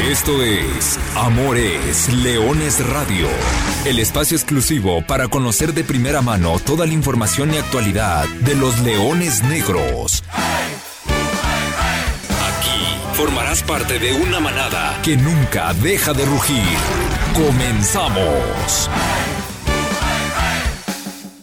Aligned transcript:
Esto 0.00 0.42
es 0.42 1.00
Amores 1.16 2.12
Leones 2.12 2.86
Radio, 2.86 3.28
el 3.86 3.98
espacio 3.98 4.36
exclusivo 4.36 5.00
para 5.00 5.28
conocer 5.28 5.72
de 5.72 5.84
primera 5.84 6.20
mano 6.20 6.58
toda 6.58 6.86
la 6.86 6.92
información 6.92 7.54
y 7.54 7.56
actualidad 7.56 8.26
de 8.40 8.54
los 8.56 8.78
leones 8.80 9.42
negros. 9.44 10.22
Aquí 12.28 13.14
formarás 13.14 13.62
parte 13.62 13.98
de 13.98 14.12
una 14.12 14.38
manada 14.38 15.00
que 15.02 15.16
nunca 15.16 15.72
deja 15.72 16.12
de 16.12 16.26
rugir. 16.26 16.76
Comenzamos. 17.34 18.90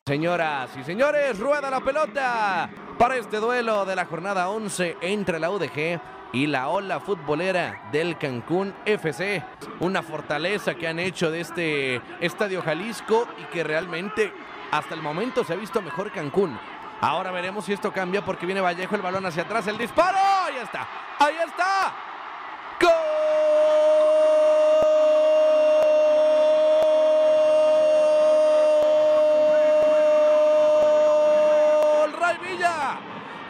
Señoras 0.05 0.69
y 0.79 0.83
señores, 0.83 1.39
rueda 1.39 1.71
la 1.71 1.79
pelota 1.79 2.69
para 2.99 3.17
este 3.17 3.37
duelo 3.37 3.83
de 3.85 3.95
la 3.95 4.05
jornada 4.05 4.49
11 4.49 4.97
entre 5.01 5.39
la 5.39 5.49
UDG 5.49 5.99
y 6.33 6.47
la 6.47 6.67
ola 6.67 6.99
futbolera 6.99 7.87
del 7.91 8.17
Cancún 8.17 8.73
FC. 8.85 9.45
Una 9.79 10.01
fortaleza 10.01 10.75
que 10.75 10.87
han 10.87 10.99
hecho 10.99 11.31
de 11.31 11.39
este 11.39 12.01
Estadio 12.19 12.61
Jalisco 12.61 13.25
y 13.39 13.43
que 13.45 13.63
realmente 13.63 14.33
hasta 14.71 14.95
el 14.95 15.01
momento 15.01 15.45
se 15.45 15.53
ha 15.53 15.55
visto 15.55 15.81
mejor 15.81 16.11
Cancún. 16.11 16.59
Ahora 16.99 17.31
veremos 17.31 17.63
si 17.65 17.73
esto 17.73 17.93
cambia 17.93 18.25
porque 18.25 18.45
viene 18.45 18.61
Vallejo, 18.61 18.95
el 18.95 19.01
balón 19.01 19.25
hacia 19.25 19.43
atrás, 19.43 19.67
el 19.67 19.77
disparo. 19.77 20.17
Ahí 20.17 20.57
está, 20.57 20.87
ahí 21.19 21.35
está. 21.45 21.93
¡Gol! 22.81 22.89
¡Ray 32.19 32.37
Villa! 32.37 32.97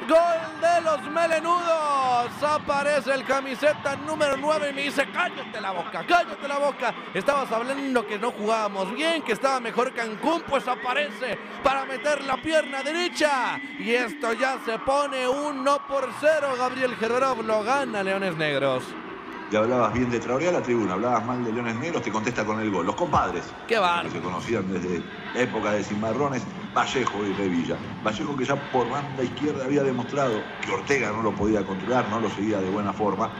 ¡Gol 0.07 0.61
de 0.61 0.81
los 0.81 1.01
melenudos! 1.11 2.43
Aparece 2.43 3.13
el 3.13 3.23
camiseta 3.23 3.95
número 3.95 4.35
9 4.37 4.69
y 4.69 4.73
me 4.73 4.81
dice, 4.83 5.07
cállate 5.11 5.61
la 5.61 5.71
boca, 5.71 6.05
cállate 6.07 6.47
la 6.47 6.57
boca. 6.57 6.93
Estabas 7.13 7.51
hablando 7.51 8.05
que 8.05 8.19
no 8.19 8.31
jugábamos 8.31 8.93
bien, 8.93 9.21
que 9.21 9.31
estaba 9.31 9.59
mejor 9.59 9.93
Cancún, 9.93 10.43
pues 10.47 10.67
aparece 10.67 11.37
para 11.63 11.85
meter 11.85 12.23
la 12.23 12.37
pierna 12.37 12.83
derecha. 12.83 13.59
Y 13.79 13.91
esto 13.91 14.33
ya 14.33 14.59
se 14.65 14.77
pone 14.79 15.27
1 15.27 15.87
por 15.87 16.09
0. 16.19 16.55
Gabriel 16.57 16.95
Gerberov 16.95 17.43
lo 17.43 17.63
gana 17.63 18.03
Leones 18.03 18.35
Negros. 18.35 18.83
Y 19.51 19.55
hablabas 19.55 19.93
bien 19.93 20.09
de 20.09 20.19
Traoré 20.19 20.47
a 20.47 20.51
la 20.51 20.63
tribuna, 20.63 20.93
hablabas 20.93 21.25
mal 21.25 21.43
de 21.43 21.51
Leones 21.51 21.75
Negros, 21.75 22.01
te 22.01 22.11
contesta 22.11 22.45
con 22.45 22.59
el 22.59 22.71
gol. 22.71 22.85
Los 22.85 22.95
compadres, 22.95 23.43
¡Qué 23.67 23.79
que 24.03 24.09
se 24.09 24.21
conocían 24.21 24.71
desde 24.71 25.03
la 25.33 25.41
época 25.41 25.71
de 25.71 25.83
Cimarrones, 25.83 26.43
Vallejo 26.73 27.25
y 27.25 27.33
Revilla. 27.33 27.77
Vallejo 28.03 28.35
que 28.35 28.45
ya 28.45 28.55
por 28.55 28.89
banda 28.89 29.23
izquierda 29.23 29.65
había 29.65 29.83
demostrado 29.83 30.43
que 30.61 30.71
Ortega 30.71 31.11
no 31.11 31.21
lo 31.21 31.35
podía 31.35 31.63
controlar, 31.65 32.09
no 32.09 32.19
lo 32.19 32.29
seguía 32.29 32.59
de 32.61 32.69
buena 32.69 32.93
forma. 32.93 33.31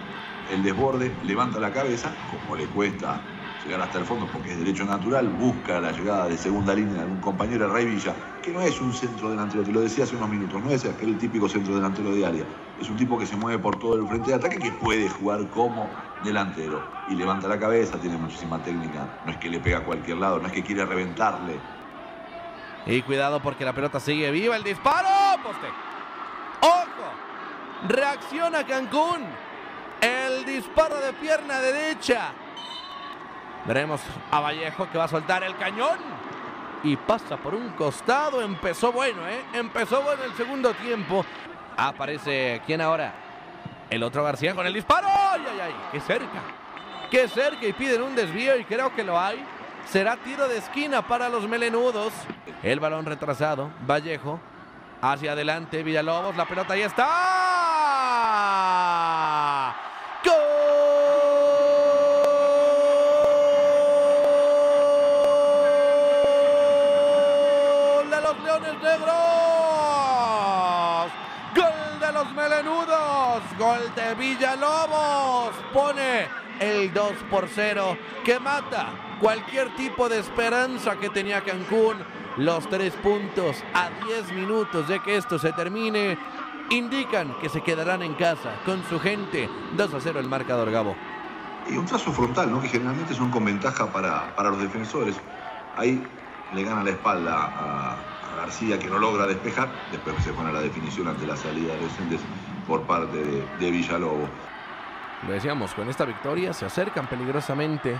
El 0.50 0.62
desborde, 0.62 1.16
levanta 1.24 1.60
la 1.60 1.72
cabeza, 1.72 2.14
como 2.30 2.56
le 2.56 2.68
cuesta 2.68 3.33
llegar 3.66 3.82
hasta 3.82 4.00
el 4.00 4.06
fondo 4.06 4.28
porque 4.32 4.52
es 4.52 4.60
derecho 4.60 4.84
natural, 4.86 5.28
busca 5.30 5.80
la 5.80 5.92
llegada 5.92 6.28
de 6.28 6.38
segunda 6.38 6.74
línea 6.74 6.96
de 6.96 7.02
algún 7.02 7.22
compañero, 7.22 7.72
Rey 7.72 7.86
Villa, 7.86 8.14
que 8.42 8.52
no 8.52 8.62
es 8.62 8.80
un 8.82 8.94
centro 8.94 9.30
delantero, 9.30 9.64
te 9.64 9.72
lo 9.72 9.82
decía 9.82 10.04
hace 10.04 10.16
unos 10.16 10.30
minutos, 10.30 10.62
no 10.62 10.70
es 10.70 10.86
aquel 10.86 11.18
típico 11.18 11.48
centro 11.48 11.76
delantero 11.76 12.14
de 12.14 12.26
área, 12.26 12.44
es 12.82 12.90
un 12.90 12.98
tipo 12.98 13.18
que 13.18 13.26
se 13.26 13.36
mueve 13.36 13.60
por 13.60 13.80
todo 13.80 13.96
el 13.96 14.08
frente 14.08 14.32
de 14.32 14.36
ataque 14.36 14.58
que 14.58 14.72
puede 14.72 15.10
jugar 15.10 15.48
como 15.50 15.90
delantero 16.24 16.84
y 17.10 17.16
levanta 17.16 17.48
la 17.48 17.60
cabeza, 17.60 17.98
tiene 17.98 18.18
muchísima 18.18 18.62
técnica, 18.62 19.20
no 19.26 19.32
es 19.32 19.38
que 19.38 19.50
le 19.50 19.60
pega 19.60 19.80
a 19.80 19.84
cualquier 19.86 20.18
lado, 20.18 20.40
no 20.40 20.48
es 20.48 20.54
que 20.54 20.64
quiere 20.64 20.86
reventarle, 20.86 21.60
Y 22.86 23.02
cuidado 23.02 23.42
porque 23.42 23.64
la 23.64 23.72
pelota 23.72 23.98
sigue 24.00 24.30
viva. 24.32 24.58
El 24.58 24.64
disparo. 24.64 25.08
Poste. 25.42 25.68
¡Ojo! 26.62 27.88
Reacciona 27.88 28.66
Cancún. 28.66 29.22
El 30.02 30.44
disparo 30.44 31.00
de 31.00 31.14
pierna 31.14 31.60
derecha. 31.60 32.34
Veremos 33.66 34.02
a 34.32 34.40
Vallejo 34.40 34.90
que 34.92 34.98
va 34.98 35.06
a 35.06 35.08
soltar 35.08 35.44
el 35.44 35.56
cañón. 35.58 35.98
Y 36.84 36.98
pasa 36.98 37.38
por 37.38 37.56
un 37.56 37.70
costado. 37.70 38.42
Empezó 38.42 38.92
bueno, 38.92 39.28
¿eh? 39.28 39.42
Empezó 39.54 40.02
bueno 40.02 40.24
el 40.24 40.34
segundo 40.34 40.74
tiempo. 40.74 41.26
Aparece, 41.78 42.62
¿quién 42.66 42.82
ahora? 42.82 43.14
El 43.90 44.04
otro 44.04 44.24
García 44.24 44.54
con 44.54 44.68
el 44.68 44.74
disparo. 44.74 45.08
¡Ay, 45.08 45.42
ay, 45.50 45.60
ay! 45.66 45.76
¡Qué 45.92 46.00
cerca! 46.02 46.42
¡Qué 47.10 47.28
cerca! 47.28 47.66
Y 47.66 47.74
piden 47.74 48.02
un 48.02 48.16
desvío 48.16 48.58
y 48.58 48.66
creo 48.66 48.94
que 48.94 49.04
lo 49.04 49.20
hay. 49.20 49.44
Será 49.86 50.18
tiro 50.18 50.48
de 50.48 50.58
esquina 50.58 51.02
para 51.02 51.30
los 51.30 51.48
melenudos. 51.48 52.12
El 52.64 52.80
balón 52.80 53.06
retrasado. 53.06 53.70
Vallejo. 53.88 54.40
Hacia 55.02 55.34
adelante. 55.34 55.84
Villalobos. 55.84 56.36
La 56.36 56.46
pelota 56.46 56.74
ahí 56.74 56.82
está. 56.82 57.34
¡Gol 67.94 68.10
de 68.10 68.22
los 68.22 68.40
Leones 68.40 68.82
Negros! 68.82 69.14
¡Gol 71.56 72.00
de 72.00 72.12
los 72.14 72.33
melenudos! 72.44 73.42
¡Gol 73.58 73.92
de 73.96 74.16
Villalobos! 74.16 75.56
Pone 75.72 76.28
el 76.60 76.94
2 76.94 77.12
por 77.30 77.48
0 77.48 77.98
que 78.24 78.40
mata 78.40 79.18
cualquier 79.20 79.74
tipo 79.76 80.10
de 80.10 80.20
esperanza 80.20 80.98
que 80.98 81.10
tenía 81.10 81.42
Cancún. 81.42 81.98
Los 82.38 82.68
tres 82.68 82.94
puntos 82.96 83.64
a 83.74 83.90
10 84.06 84.34
minutos 84.34 84.88
de 84.88 85.00
que 85.02 85.18
esto 85.18 85.38
se 85.38 85.54
termine 85.54 86.18
indican 86.70 87.36
que 87.40 87.48
se 87.50 87.62
quedarán 87.62 88.02
en 88.02 88.16
casa 88.16 88.56
con 88.66 88.84
su 88.90 89.00
gente. 89.00 89.50
2 89.78 89.94
a 89.94 90.00
0 90.02 90.20
el 90.20 90.28
marcador 90.28 90.72
Gabo. 90.72 90.96
Y 91.70 91.78
un 91.78 91.86
trazo 91.86 92.12
frontal, 92.12 92.52
¿no? 92.52 92.62
que 92.62 92.68
generalmente 92.68 93.14
son 93.14 93.32
con 93.32 93.46
ventaja 93.46 93.88
para, 93.92 94.36
para 94.36 94.50
los 94.50 94.62
defensores. 94.62 95.16
Ahí 95.78 96.04
le 96.54 96.64
gana 96.64 96.84
la 96.84 96.90
espalda 96.90 97.34
a, 97.36 97.98
García, 98.36 98.80
que 98.80 98.88
no 98.88 99.00
logra 99.00 99.26
despejar. 99.28 99.70
Después 99.92 100.16
se 100.24 100.34
pone 100.34 100.52
la 100.52 100.62
definición 100.62 101.08
ante 101.08 101.26
la 101.26 101.36
salida 101.36 101.74
de 101.74 101.82
Docentes 101.82 102.22
por 102.68 102.82
parte 102.84 103.18
de, 103.18 103.46
de 103.60 103.72
Villalobos. 103.72 104.30
Lo 105.28 105.34
decíamos, 105.34 105.74
con 105.74 105.90
esta 105.90 106.06
victoria 106.06 106.54
se 106.54 106.66
acercan 106.66 107.08
peligrosamente 107.08 107.98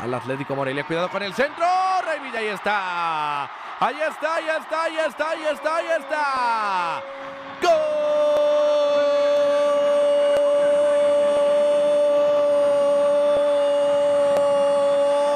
al 0.00 0.14
Atlético 0.14 0.56
Morelia. 0.56 0.84
Cuidado 0.84 1.08
con 1.10 1.22
el 1.22 1.34
centro. 1.34 1.64
Rey 2.04 2.20
Villa, 2.20 2.38
ahí 2.38 2.46
está. 2.48 3.44
Ahí 3.78 3.96
está, 4.08 4.34
ahí 4.36 4.44
está, 4.58 4.82
ahí 4.84 4.96
está, 5.06 5.30
ahí 5.30 5.44
está, 5.52 5.76
ahí 5.76 5.86
está. 5.98 7.02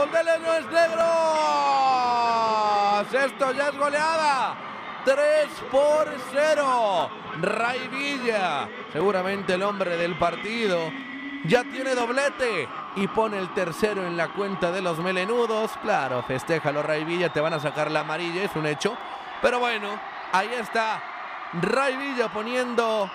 ¡Gol 0.00 0.10
de 0.10 0.24
Leones 0.24 0.66
Negros! 0.72 1.10
Esto 3.24 3.52
ya 3.52 3.68
es 3.68 3.78
goleada. 3.78 4.56
3 5.04 5.48
por 5.70 6.08
0. 6.32 7.10
Ray 7.40 7.88
Villa, 7.88 8.68
seguramente 8.92 9.54
el 9.54 9.62
hombre 9.62 9.96
del 9.96 10.16
partido, 10.16 10.90
ya 11.44 11.64
tiene 11.64 11.94
doblete 11.94 12.68
y 12.96 13.06
pone 13.08 13.38
el 13.38 13.52
tercero 13.54 14.06
en 14.06 14.16
la 14.16 14.28
cuenta 14.28 14.72
de 14.72 14.82
los 14.82 14.98
melenudos. 14.98 15.70
Claro, 15.82 16.22
festéjalo 16.22 16.82
Ray 16.82 17.04
Villa, 17.04 17.32
te 17.32 17.40
van 17.40 17.54
a 17.54 17.60
sacar 17.60 17.90
la 17.90 18.00
amarilla, 18.00 18.42
es 18.42 18.54
un 18.56 18.66
hecho. 18.66 18.96
Pero 19.40 19.58
bueno, 19.58 19.88
ahí 20.32 20.50
está 20.58 21.02
Ray 21.60 21.96
Villa 21.96 22.28
poniendo 22.28 23.10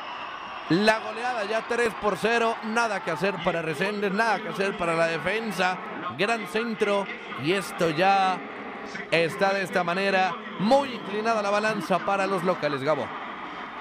la 0.70 1.00
goleada 1.00 1.46
ya 1.46 1.62
3 1.68 1.94
por 2.02 2.18
0. 2.18 2.58
Nada 2.64 3.04
que 3.04 3.12
hacer 3.12 3.36
para 3.44 3.62
Reséndez, 3.62 4.12
nada 4.12 4.40
que 4.40 4.50
hacer 4.50 4.78
para 4.78 4.96
la 4.96 5.08
defensa. 5.08 5.78
Gran 6.18 6.48
centro 6.48 7.06
y 7.44 7.52
esto 7.52 7.90
ya 7.90 8.40
está 9.12 9.54
de 9.54 9.64
esta 9.64 9.84
manera 9.84 10.34
muy 10.60 10.94
inclinada 10.94 11.42
la 11.42 11.50
balanza 11.50 12.00
para 12.00 12.28
los 12.28 12.44
locales, 12.44 12.84
Gabo. 12.84 13.08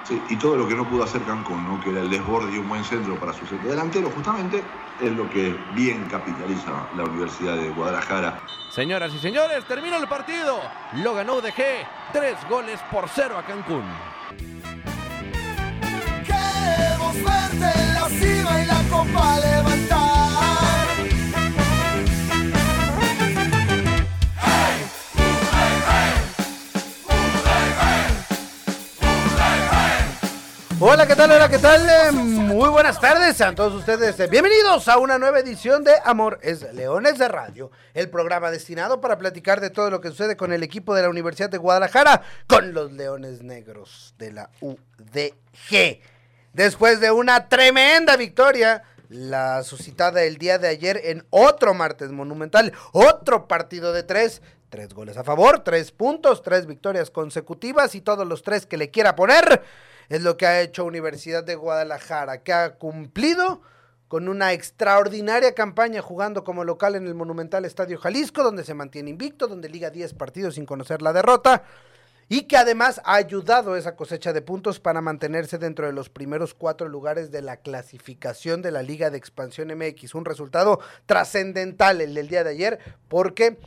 Sí, 0.03 0.21
y 0.29 0.35
todo 0.35 0.55
lo 0.55 0.67
que 0.67 0.75
no 0.75 0.87
pudo 0.87 1.03
hacer 1.03 1.23
Cancún, 1.23 1.65
¿no? 1.65 1.81
que 1.81 1.89
era 1.89 2.01
el 2.01 2.09
desborde 2.09 2.53
y 2.53 2.59
un 2.59 2.69
buen 2.69 2.83
centro 2.83 3.19
para 3.19 3.33
su 3.33 3.45
centro 3.47 3.71
delantero, 3.71 4.11
justamente 4.11 4.63
es 5.01 5.11
lo 5.11 5.27
que 5.29 5.55
bien 5.73 6.05
capitaliza 6.09 6.87
la 6.95 7.03
Universidad 7.03 7.55
de 7.55 7.69
Guadalajara. 7.69 8.39
Señoras 8.71 9.13
y 9.13 9.19
señores, 9.19 9.63
termina 9.65 9.97
el 9.97 10.07
partido. 10.07 10.59
Lo 10.95 11.13
ganó 11.13 11.41
DG. 11.41 11.87
Tres 12.11 12.35
goles 12.49 12.79
por 12.91 13.07
cero 13.07 13.37
a 13.37 13.43
Cancún. 13.43 13.85
Queremos 16.25 17.15
verte 17.15 17.79
en 17.79 17.93
la 17.93 18.09
cima 18.09 18.61
y 18.61 18.65
la 18.65 18.81
copa 18.89 19.39
levantar. 19.39 19.94
Hola, 30.79 31.07
¿qué 31.07 31.15
tal? 31.15 31.31
Hola, 31.31 31.49
¿qué 31.49 31.57
tal? 31.57 31.87
Eh, 31.87 32.11
Muy 32.11 32.69
buenas 32.69 32.99
tardes 32.99 33.39
a 33.41 33.55
todos 33.55 33.73
ustedes. 33.73 34.19
eh, 34.19 34.27
Bienvenidos 34.27 34.87
a 34.87 34.97
una 34.97 35.17
nueva 35.17 35.39
edición 35.39 35.83
de 35.83 35.93
Amor 36.03 36.37
es 36.41 36.61
Leones 36.73 37.17
de 37.17 37.27
Radio, 37.27 37.71
el 37.93 38.09
programa 38.09 38.51
destinado 38.51 38.99
para 38.99 39.17
platicar 39.17 39.61
de 39.61 39.69
todo 39.69 39.89
lo 39.89 40.01
que 40.01 40.09
sucede 40.09 40.35
con 40.35 40.51
el 40.51 40.63
equipo 40.63 40.93
de 40.93 41.03
la 41.03 41.09
Universidad 41.09 41.49
de 41.49 41.57
Guadalajara, 41.57 42.21
con 42.47 42.73
los 42.73 42.91
Leones 42.91 43.41
Negros 43.41 44.15
de 44.17 44.33
la 44.33 44.49
UDG. 44.59 45.99
Después 46.53 46.99
de 46.99 47.11
una 47.11 47.47
tremenda 47.47 48.17
victoria, 48.17 48.83
la 49.09 49.63
suscitada 49.63 50.23
el 50.23 50.37
día 50.37 50.57
de 50.57 50.67
ayer 50.67 50.99
en 51.05 51.25
otro 51.29 51.73
martes 51.73 52.11
monumental, 52.11 52.73
otro 52.91 53.47
partido 53.47 53.93
de 53.93 54.03
tres, 54.03 54.41
tres 54.69 54.93
goles 54.93 55.15
a 55.17 55.23
favor, 55.23 55.63
tres 55.63 55.91
puntos, 55.91 56.43
tres 56.43 56.65
victorias 56.65 57.09
consecutivas 57.11 57.95
y 57.95 58.01
todos 58.01 58.27
los 58.27 58.43
tres 58.43 58.65
que 58.65 58.77
le 58.77 58.89
quiera 58.91 59.15
poner, 59.15 59.63
es 60.09 60.21
lo 60.23 60.37
que 60.37 60.45
ha 60.45 60.61
hecho 60.61 60.85
Universidad 60.85 61.43
de 61.43 61.55
Guadalajara, 61.55 62.43
que 62.43 62.53
ha 62.53 62.75
cumplido 62.75 63.61
con 64.07 64.29
una 64.29 64.53
extraordinaria 64.53 65.55
campaña 65.55 66.01
jugando 66.01 66.43
como 66.43 66.63
local 66.63 66.95
en 66.95 67.07
el 67.07 67.15
monumental 67.15 67.65
Estadio 67.65 67.97
Jalisco, 67.97 68.43
donde 68.43 68.63
se 68.63 68.73
mantiene 68.73 69.09
invicto, 69.09 69.47
donde 69.47 69.69
liga 69.69 69.89
10 69.89 70.13
partidos 70.13 70.55
sin 70.55 70.65
conocer 70.65 71.01
la 71.01 71.13
derrota 71.13 71.63
y 72.27 72.43
que 72.43 72.57
además 72.57 73.01
ha 73.05 73.15
ayudado 73.15 73.75
esa 73.75 73.95
cosecha 73.95 74.33
de 74.33 74.41
puntos 74.41 74.79
para 74.79 75.01
mantenerse 75.01 75.57
dentro 75.57 75.85
de 75.85 75.93
los 75.93 76.09
primeros 76.09 76.53
cuatro 76.53 76.87
lugares 76.87 77.31
de 77.31 77.41
la 77.41 77.57
clasificación 77.57 78.61
de 78.61 78.71
la 78.71 78.81
Liga 78.81 79.09
de 79.09 79.17
Expansión 79.17 79.67
MX. 79.77 80.15
Un 80.15 80.25
resultado 80.25 80.79
trascendental 81.05 82.01
el 82.01 82.15
del 82.15 82.27
día 82.27 82.43
de 82.43 82.49
ayer 82.51 82.79
porque 83.07 83.57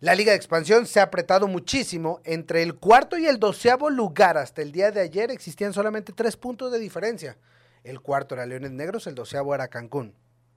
la 0.00 0.14
Liga 0.14 0.32
de 0.32 0.36
Expansión 0.36 0.86
se 0.86 0.98
ha 0.98 1.04
apretado 1.04 1.46
muchísimo. 1.46 2.20
Entre 2.24 2.62
el 2.62 2.74
cuarto 2.76 3.18
y 3.18 3.26
el 3.26 3.38
doceavo 3.38 3.90
lugar 3.90 4.38
hasta 4.38 4.62
el 4.62 4.72
día 4.72 4.90
de 4.90 5.02
ayer 5.02 5.30
existían 5.30 5.74
solamente 5.74 6.14
tres 6.14 6.38
puntos 6.38 6.72
de 6.72 6.78
diferencia. 6.78 7.36
El 7.84 8.00
cuarto 8.00 8.34
era 8.34 8.46
Leones 8.46 8.70
Negros, 8.70 9.06
el 9.06 9.14
doceavo 9.14 9.54
era 9.54 9.68
Cancún. 9.68 10.14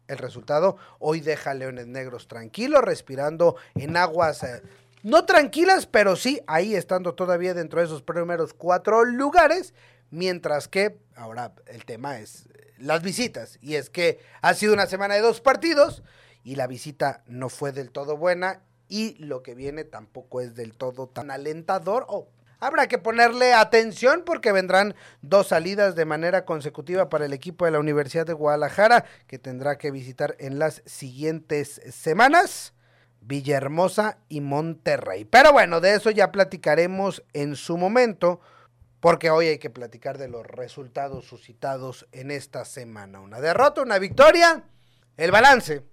El 0.08 0.18
resultado 0.18 0.78
hoy 1.00 1.20
deja 1.20 1.52
a 1.52 1.56
Leones 1.56 1.88
Negros 1.88 2.30
tranquilos, 2.30 2.82
respirando 2.84 3.58
en 3.76 3.98
aguas 3.98 4.44
eh, 4.44 4.62
no 5.02 5.26
tranquilas, 5.26 5.88
pero 5.88 6.16
sí 6.16 6.42
ahí 6.48 6.76
estando 6.76 7.14
todavía 7.14 7.54
dentro 7.54 7.82
de 7.82 7.88
esos 7.88 8.02
primeros 8.02 8.54
cuatro 8.54 9.04
lugares, 9.04 9.74
mientras 10.10 10.70
que 10.70 11.00
ahora 11.16 11.54
el 11.68 11.84
tema 11.84 12.20
es 12.20 12.46
eh, 12.46 12.74
las 12.78 13.02
visitas, 13.04 13.58
y 13.62 13.76
es 13.76 13.90
que 13.90 14.20
ha 14.42 14.54
sido 14.54 14.74
una 14.74 14.88
semana 14.88 15.16
de 15.16 15.22
dos 15.22 15.42
partidos 15.42 16.02
y 16.46 16.56
la 16.56 16.68
visita 16.68 17.24
no 17.28 17.50
fue 17.50 17.74
del 17.74 17.92
todo 17.92 18.16
buena 18.16 18.62
y 18.94 19.16
lo 19.16 19.42
que 19.42 19.56
viene 19.56 19.86
tampoco 19.86 20.40
es 20.40 20.54
del 20.54 20.76
todo 20.76 21.08
tan 21.08 21.32
alentador 21.32 22.06
o 22.08 22.28
Habrá 22.60 22.88
que 22.88 22.98
ponerle 22.98 23.54
atención 23.54 24.24
porque 24.26 24.54
vendrán 24.54 24.96
dos 25.22 25.48
salidas 25.48 25.96
de 25.96 26.06
manera 26.06 26.46
consecutiva 26.46 27.10
para 27.10 27.26
el 27.26 27.34
equipo 27.34 27.66
de 27.66 27.72
la 27.72 27.80
Universidad 27.80 28.26
de 28.26 28.32
Guadalajara 28.32 29.04
que 29.28 29.38
tendrá 29.38 29.78
que 29.78 29.92
visitar 29.92 30.38
en 30.40 30.60
las 30.60 30.82
siguientes 30.86 31.82
semanas. 31.92 32.74
Villahermosa 33.20 34.18
y 34.30 34.40
Monterrey. 34.40 35.26
Pero 35.26 35.52
bueno, 35.52 35.82
de 35.82 35.96
eso 35.96 36.10
ya 36.10 36.32
platicaremos 36.32 37.24
en 37.34 37.58
su 37.58 37.78
momento, 37.78 38.40
porque 39.02 39.30
hoy 39.30 39.48
hay 39.48 39.58
que 39.58 39.70
platicar 39.70 40.18
de 40.18 40.30
los 40.30 40.46
resultados 40.46 41.26
suscitados 41.26 42.08
en 42.14 42.32
esta 42.32 42.64
semana. 42.64 43.20
Una 43.20 43.42
derrota, 43.42 43.82
una 43.82 44.00
victoria, 44.00 44.64
el 45.18 45.32
balance 45.32 45.84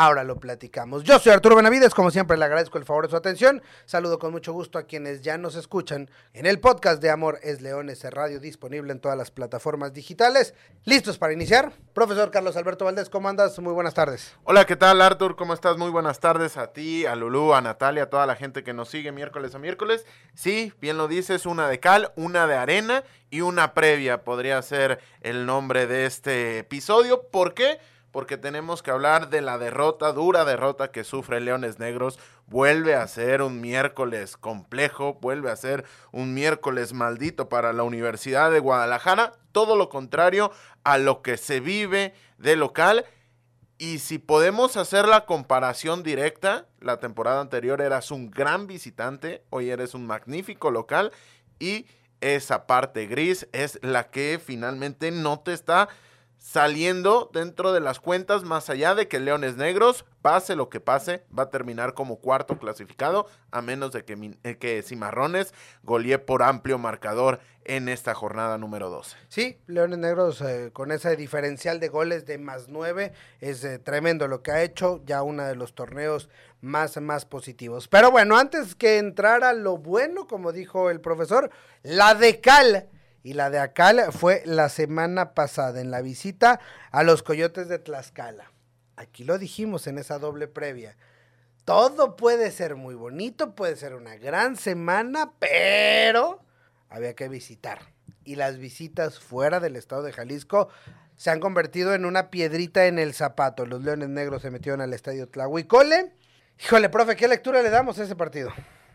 Ahora 0.00 0.22
lo 0.22 0.38
platicamos. 0.38 1.02
Yo 1.02 1.18
soy 1.18 1.32
Arturo 1.32 1.56
Benavides, 1.56 1.92
como 1.92 2.12
siempre 2.12 2.36
le 2.36 2.44
agradezco 2.44 2.78
el 2.78 2.84
favor 2.84 3.06
de 3.06 3.10
su 3.10 3.16
atención. 3.16 3.60
Saludo 3.84 4.20
con 4.20 4.30
mucho 4.30 4.52
gusto 4.52 4.78
a 4.78 4.84
quienes 4.84 5.22
ya 5.22 5.38
nos 5.38 5.56
escuchan 5.56 6.08
en 6.34 6.46
el 6.46 6.60
podcast 6.60 7.02
de 7.02 7.10
Amor 7.10 7.40
es 7.42 7.62
Leones 7.62 8.04
Radio, 8.04 8.38
disponible 8.38 8.92
en 8.92 9.00
todas 9.00 9.18
las 9.18 9.32
plataformas 9.32 9.92
digitales. 9.92 10.54
¿Listos 10.84 11.18
para 11.18 11.32
iniciar? 11.32 11.72
Profesor 11.94 12.30
Carlos 12.30 12.56
Alberto 12.56 12.84
Valdés, 12.84 13.10
¿cómo 13.10 13.28
andas? 13.28 13.58
Muy 13.58 13.72
buenas 13.72 13.94
tardes. 13.94 14.36
Hola, 14.44 14.66
¿qué 14.66 14.76
tal 14.76 15.02
Artur? 15.02 15.34
¿Cómo 15.34 15.52
estás? 15.52 15.76
Muy 15.78 15.90
buenas 15.90 16.20
tardes 16.20 16.58
a 16.58 16.68
ti, 16.68 17.04
a 17.04 17.16
Lulú, 17.16 17.52
a 17.52 17.60
Natalia, 17.60 18.04
a 18.04 18.08
toda 18.08 18.24
la 18.24 18.36
gente 18.36 18.62
que 18.62 18.74
nos 18.74 18.88
sigue 18.88 19.10
miércoles 19.10 19.56
a 19.56 19.58
miércoles. 19.58 20.06
Sí, 20.32 20.72
bien 20.80 20.96
lo 20.96 21.08
dices, 21.08 21.44
una 21.44 21.66
de 21.66 21.80
cal, 21.80 22.12
una 22.14 22.46
de 22.46 22.54
arena 22.54 23.02
y 23.30 23.40
una 23.40 23.74
previa 23.74 24.22
podría 24.22 24.62
ser 24.62 25.00
el 25.22 25.44
nombre 25.44 25.88
de 25.88 26.06
este 26.06 26.58
episodio. 26.58 27.24
¿Por 27.32 27.52
qué? 27.52 27.80
Porque 28.10 28.36
tenemos 28.36 28.82
que 28.82 28.90
hablar 28.90 29.28
de 29.30 29.42
la 29.42 29.58
derrota, 29.58 30.12
dura 30.12 30.44
derrota 30.44 30.90
que 30.90 31.04
sufre 31.04 31.40
Leones 31.40 31.78
Negros. 31.78 32.18
Vuelve 32.46 32.94
a 32.94 33.06
ser 33.06 33.42
un 33.42 33.60
miércoles 33.60 34.36
complejo, 34.36 35.18
vuelve 35.20 35.50
a 35.50 35.56
ser 35.56 35.84
un 36.10 36.34
miércoles 36.34 36.92
maldito 36.92 37.48
para 37.48 37.72
la 37.72 37.82
Universidad 37.82 38.50
de 38.50 38.60
Guadalajara. 38.60 39.34
Todo 39.52 39.76
lo 39.76 39.88
contrario 39.88 40.50
a 40.84 40.98
lo 40.98 41.22
que 41.22 41.36
se 41.36 41.60
vive 41.60 42.14
de 42.38 42.56
local. 42.56 43.04
Y 43.76 44.00
si 44.00 44.18
podemos 44.18 44.76
hacer 44.76 45.06
la 45.06 45.24
comparación 45.24 46.02
directa, 46.02 46.66
la 46.80 46.98
temporada 46.98 47.40
anterior 47.40 47.80
eras 47.80 48.10
un 48.10 48.30
gran 48.30 48.66
visitante, 48.66 49.44
hoy 49.50 49.70
eres 49.70 49.94
un 49.94 50.06
magnífico 50.06 50.70
local 50.70 51.12
y 51.60 51.86
esa 52.20 52.66
parte 52.66 53.06
gris 53.06 53.46
es 53.52 53.78
la 53.82 54.10
que 54.10 54.40
finalmente 54.44 55.12
no 55.12 55.38
te 55.38 55.52
está 55.52 55.88
saliendo 56.38 57.30
dentro 57.32 57.72
de 57.72 57.80
las 57.80 58.00
cuentas, 58.00 58.44
más 58.44 58.70
allá 58.70 58.94
de 58.94 59.08
que 59.08 59.20
Leones 59.20 59.56
Negros, 59.56 60.04
pase 60.22 60.56
lo 60.56 60.68
que 60.68 60.80
pase, 60.80 61.24
va 61.36 61.44
a 61.44 61.50
terminar 61.50 61.94
como 61.94 62.20
cuarto 62.20 62.58
clasificado, 62.58 63.26
a 63.50 63.60
menos 63.60 63.92
de 63.92 64.04
que, 64.04 64.36
eh, 64.44 64.56
que 64.56 64.82
Cimarrones 64.82 65.52
golee 65.82 66.18
por 66.18 66.42
amplio 66.42 66.78
marcador 66.78 67.40
en 67.64 67.88
esta 67.88 68.14
jornada 68.14 68.56
número 68.56 68.88
12. 68.88 69.16
Sí, 69.28 69.58
Leones 69.66 69.98
Negros 69.98 70.40
eh, 70.40 70.70
con 70.72 70.90
ese 70.90 71.16
diferencial 71.16 71.80
de 71.80 71.88
goles 71.88 72.24
de 72.24 72.38
más 72.38 72.68
nueve, 72.68 73.12
es 73.40 73.62
eh, 73.64 73.78
tremendo 73.78 74.26
lo 74.26 74.42
que 74.42 74.52
ha 74.52 74.62
hecho, 74.62 75.02
ya 75.04 75.22
uno 75.22 75.44
de 75.44 75.54
los 75.54 75.74
torneos 75.74 76.30
más, 76.60 77.00
más 77.00 77.26
positivos. 77.26 77.88
Pero 77.88 78.10
bueno, 78.10 78.38
antes 78.38 78.74
que 78.74 78.98
entrar 78.98 79.44
a 79.44 79.52
lo 79.52 79.76
bueno, 79.76 80.26
como 80.26 80.52
dijo 80.52 80.88
el 80.88 81.00
profesor, 81.00 81.50
la 81.82 82.14
de 82.14 82.40
Cal 82.40 82.88
y 83.22 83.34
la 83.34 83.50
de 83.50 83.58
Acal 83.58 84.12
fue 84.12 84.42
la 84.44 84.68
semana 84.68 85.34
pasada 85.34 85.80
en 85.80 85.90
la 85.90 86.00
visita 86.00 86.60
a 86.90 87.02
los 87.02 87.22
Coyotes 87.22 87.68
de 87.68 87.78
Tlaxcala. 87.78 88.52
Aquí 88.96 89.24
lo 89.24 89.38
dijimos 89.38 89.86
en 89.86 89.98
esa 89.98 90.18
doble 90.18 90.48
previa. 90.48 90.96
Todo 91.64 92.16
puede 92.16 92.50
ser 92.50 92.76
muy 92.76 92.94
bonito, 92.94 93.54
puede 93.54 93.76
ser 93.76 93.94
una 93.94 94.16
gran 94.16 94.56
semana, 94.56 95.32
pero 95.38 96.42
había 96.88 97.14
que 97.14 97.28
visitar. 97.28 97.80
Y 98.24 98.36
las 98.36 98.58
visitas 98.58 99.18
fuera 99.18 99.60
del 99.60 99.76
estado 99.76 100.02
de 100.02 100.12
Jalisco 100.12 100.68
se 101.16 101.30
han 101.30 101.40
convertido 101.40 101.94
en 101.94 102.06
una 102.06 102.30
piedrita 102.30 102.86
en 102.86 102.98
el 102.98 103.12
zapato. 103.12 103.66
Los 103.66 103.82
Leones 103.82 104.08
Negros 104.08 104.42
se 104.42 104.50
metieron 104.50 104.80
al 104.80 104.94
estadio 104.94 105.28
Tlahuicole. 105.28 106.14
Híjole, 106.60 106.88
profe, 106.88 107.16
¿qué 107.16 107.28
lectura 107.28 107.62
le 107.62 107.70
damos 107.70 107.98
a 107.98 108.04
ese 108.04 108.16
partido? 108.16 108.50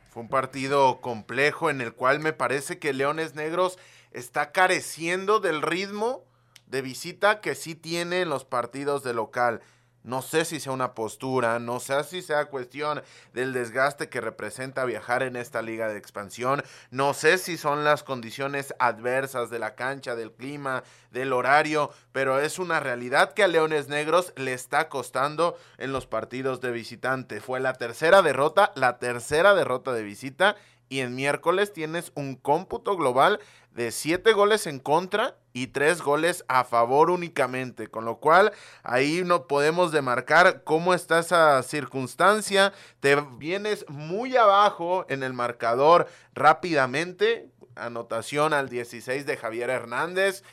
Fue 0.10 0.22
un 0.22 0.30
partido 0.30 1.02
complejo 1.02 1.70
en 1.70 1.82
el 1.82 1.94
cual 1.94 2.20
me 2.20 2.34
parece 2.34 2.78
que 2.78 2.94
Leones 2.94 3.36
Negros 3.36 3.80
está 4.14 4.52
careciendo 4.52 5.40
del 5.40 5.62
ritmo 5.62 6.24
de 6.68 6.82
visita 6.82 7.42
que 7.42 7.56
sí 7.56 7.76
tiene 7.76 8.22
en 8.22 8.30
los 8.30 8.46
partidos 8.46 9.04
de 9.04 9.14
local. 9.14 9.62
No 10.04 10.22
sé 10.22 10.44
si 10.44 10.60
sea 10.60 10.74
una 10.74 10.96
postura, 10.96 11.60
no 11.60 11.80
sé 11.80 12.04
si 12.04 12.22
sea 12.22 12.48
cuestión 12.48 13.02
del 13.32 13.54
desgaste 13.54 14.10
que 14.10 14.20
representa 14.20 14.84
viajar 14.84 15.24
en 15.24 15.38
esta 15.38 15.62
liga 15.62 15.88
de 15.88 15.98
expansión, 15.98 16.62
no 16.92 17.14
sé 17.14 17.38
si 17.38 17.56
son 17.56 17.86
las 17.86 18.04
condiciones 18.04 18.76
adversas 18.80 19.50
de 19.50 19.60
la 19.60 19.76
cancha, 19.76 20.16
del 20.16 20.34
clima, 20.34 20.84
del 21.12 21.32
horario, 21.32 21.90
pero 22.12 22.42
es 22.42 22.60
una 22.60 22.82
realidad 22.82 23.34
que 23.34 23.44
a 23.44 23.48
Leones 23.48 23.88
Negros 23.88 24.34
le 24.36 24.52
está 24.52 24.90
costando 24.90 25.58
en 25.78 25.94
los 25.94 26.06
partidos 26.06 26.60
de 26.60 26.72
visitante. 26.72 27.40
Fue 27.40 27.62
la 27.62 27.74
tercera 27.74 28.22
derrota, 28.22 28.74
la 28.76 28.98
tercera 28.98 29.56
derrota 29.56 29.94
de 29.94 30.04
visita 30.04 30.58
y 30.90 31.00
en 31.00 31.16
miércoles 31.16 31.74
tienes 31.74 32.12
un 32.14 32.36
cómputo 32.36 32.96
global 32.98 33.40
de 33.74 33.92
siete 33.92 34.34
goles 34.34 34.68
en 34.68 34.80
contra 34.80 35.36
y 35.52 35.68
tres 35.68 36.02
goles 36.02 36.46
a 36.48 36.64
favor 36.64 37.10
únicamente, 37.10 37.88
con 37.88 38.06
lo 38.06 38.18
cual 38.18 38.52
ahí 38.84 39.24
no 39.26 39.48
podemos 39.48 39.92
demarcar 39.92 40.64
cómo 40.64 40.94
está 40.94 41.20
esa 41.20 41.62
circunstancia, 41.64 42.74
te 43.00 43.16
vienes 43.38 43.86
muy 43.90 44.38
abajo 44.38 45.06
en 45.10 45.24
el 45.24 45.34
marcador 45.34 46.08
rápidamente, 46.34 47.50
anotación 47.76 48.54
al 48.54 48.70
16 48.70 49.26
de 49.26 49.38
Javier 49.38 49.70
Hernández, 49.70 50.44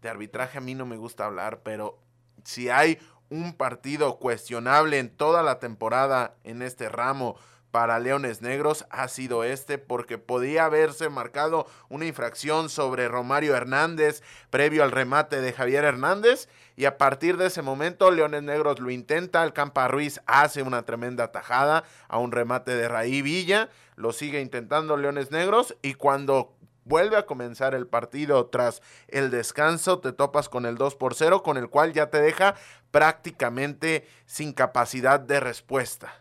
de 0.00 0.08
arbitraje 0.08 0.58
a 0.58 0.62
mí 0.62 0.74
no 0.74 0.86
me 0.86 0.96
gusta 0.96 1.26
hablar, 1.26 1.60
pero 1.62 1.98
si 2.44 2.70
hay 2.70 2.98
un 3.28 3.52
partido 3.54 4.18
cuestionable 4.18 4.98
en 4.98 5.10
toda 5.10 5.42
la 5.42 5.58
temporada 5.58 6.34
en 6.44 6.62
este 6.62 6.88
ramo, 6.88 7.36
para 7.70 7.98
Leones 7.98 8.42
Negros 8.42 8.86
ha 8.90 9.08
sido 9.08 9.44
este 9.44 9.78
porque 9.78 10.18
podía 10.18 10.64
haberse 10.64 11.08
marcado 11.08 11.66
una 11.88 12.06
infracción 12.06 12.68
sobre 12.68 13.08
Romario 13.08 13.54
Hernández 13.54 14.22
previo 14.50 14.82
al 14.82 14.90
remate 14.90 15.40
de 15.40 15.52
Javier 15.52 15.84
Hernández 15.84 16.48
y 16.76 16.84
a 16.86 16.98
partir 16.98 17.36
de 17.36 17.46
ese 17.46 17.62
momento 17.62 18.10
Leones 18.10 18.42
Negros 18.42 18.80
lo 18.80 18.90
intenta, 18.90 19.44
el 19.44 19.52
Campa 19.52 19.88
Ruiz 19.88 20.20
hace 20.26 20.62
una 20.62 20.84
tremenda 20.84 21.32
tajada 21.32 21.84
a 22.08 22.18
un 22.18 22.32
remate 22.32 22.74
de 22.74 22.88
Raí 22.88 23.22
Villa, 23.22 23.68
lo 23.96 24.12
sigue 24.12 24.40
intentando 24.40 24.96
Leones 24.96 25.30
Negros 25.30 25.76
y 25.82 25.94
cuando 25.94 26.54
vuelve 26.84 27.16
a 27.16 27.26
comenzar 27.26 27.74
el 27.74 27.86
partido 27.86 28.46
tras 28.46 28.82
el 29.08 29.30
descanso, 29.30 30.00
te 30.00 30.12
topas 30.12 30.48
con 30.48 30.66
el 30.66 30.76
2 30.76 30.96
por 30.96 31.14
0 31.14 31.42
con 31.42 31.56
el 31.56 31.68
cual 31.68 31.92
ya 31.92 32.10
te 32.10 32.20
deja 32.20 32.56
prácticamente 32.90 34.08
sin 34.26 34.52
capacidad 34.52 35.20
de 35.20 35.38
respuesta 35.38 36.19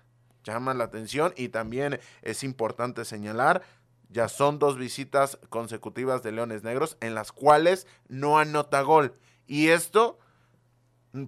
llama 0.52 0.74
la 0.74 0.86
atención 0.86 1.34
y 1.36 1.50
también 1.50 2.00
es 2.22 2.44
importante 2.44 3.06
señalar, 3.06 3.64
ya 4.10 4.28
son 4.28 4.60
dos 4.60 4.78
visitas 4.78 5.38
consecutivas 5.50 6.24
de 6.24 6.32
Leones 6.32 6.64
Negros 6.64 6.98
en 7.00 7.16
las 7.16 7.32
cuales 7.32 7.88
no 8.08 8.40
anota 8.40 8.82
gol. 8.82 9.14
Y 9.46 9.70
esto 9.70 10.20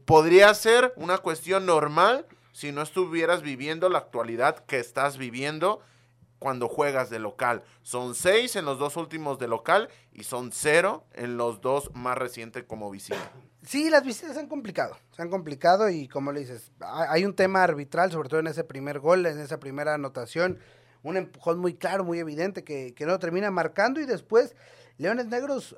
podría 0.05 0.53
ser 0.53 0.93
una 0.95 1.19
cuestión 1.19 1.65
normal 1.65 2.25
si 2.53 2.71
no 2.71 2.81
estuvieras 2.81 3.41
viviendo 3.41 3.89
la 3.89 3.99
actualidad 3.99 4.65
que 4.65 4.79
estás 4.79 5.17
viviendo 5.17 5.81
cuando 6.39 6.67
juegas 6.67 7.09
de 7.09 7.19
local. 7.19 7.63
Son 7.83 8.15
seis 8.15 8.55
en 8.55 8.65
los 8.65 8.79
dos 8.79 8.97
últimos 8.97 9.37
de 9.37 9.47
local 9.47 9.89
y 10.11 10.23
son 10.23 10.51
cero 10.51 11.05
en 11.13 11.37
los 11.37 11.61
dos 11.61 11.91
más 11.93 12.17
recientes 12.17 12.63
como 12.63 12.89
visita. 12.89 13.31
Sí, 13.63 13.91
las 13.91 14.03
visitas 14.03 14.33
se 14.33 14.39
han 14.39 14.47
complicado, 14.47 14.97
se 15.15 15.21
han 15.21 15.29
complicado 15.29 15.89
y 15.89 16.07
como 16.07 16.31
le 16.31 16.39
dices, 16.39 16.71
hay 16.79 17.25
un 17.25 17.35
tema 17.35 17.63
arbitral, 17.63 18.11
sobre 18.11 18.27
todo 18.27 18.39
en 18.39 18.47
ese 18.47 18.63
primer 18.63 18.99
gol, 18.99 19.25
en 19.27 19.39
esa 19.39 19.59
primera 19.59 19.93
anotación, 19.93 20.57
un 21.03 21.15
empujón 21.15 21.59
muy 21.59 21.75
claro, 21.75 22.03
muy 22.03 22.19
evidente 22.19 22.63
que, 22.63 22.95
no 23.05 23.19
termina 23.19 23.51
marcando 23.51 23.99
y 23.99 24.05
después 24.05 24.55
Leones 24.97 25.27
Negros 25.27 25.75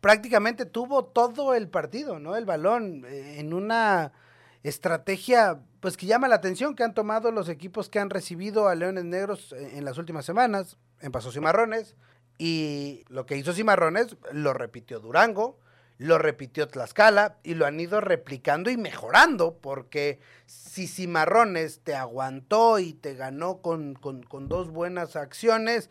prácticamente 0.00 0.66
tuvo 0.66 1.04
todo 1.04 1.54
el 1.54 1.68
partido, 1.68 2.20
¿no? 2.20 2.36
El 2.36 2.44
balón 2.44 3.04
eh, 3.06 3.40
en 3.40 3.52
una 3.52 4.12
estrategia 4.62 5.60
pues 5.80 5.96
que 5.96 6.06
llama 6.06 6.28
la 6.28 6.36
atención 6.36 6.76
que 6.76 6.84
han 6.84 6.94
tomado 6.94 7.32
los 7.32 7.48
equipos 7.48 7.88
que 7.88 7.98
han 7.98 8.10
recibido 8.10 8.68
a 8.68 8.74
Leones 8.76 9.04
Negros 9.04 9.52
en 9.52 9.84
las 9.84 9.98
últimas 9.98 10.24
semanas, 10.24 10.76
en 11.00 11.10
Pasos 11.10 11.34
Cimarrones, 11.34 11.96
y 12.38 13.04
lo 13.08 13.26
que 13.26 13.36
hizo 13.36 13.52
Cimarrones 13.52 14.16
lo 14.32 14.52
repitió 14.52 15.00
Durango, 15.00 15.58
lo 15.98 16.18
repitió 16.18 16.68
Tlaxcala 16.68 17.38
y 17.42 17.54
lo 17.54 17.66
han 17.66 17.80
ido 17.80 18.00
replicando 18.00 18.70
y 18.70 18.76
mejorando, 18.76 19.56
porque 19.56 20.20
si 20.46 20.86
Cimarrones 20.86 21.80
te 21.80 21.94
aguantó 21.94 22.78
y 22.78 22.92
te 22.92 23.14
ganó 23.14 23.62
con, 23.62 23.94
con, 23.94 24.48
dos 24.48 24.70
buenas 24.70 25.16
acciones, 25.16 25.88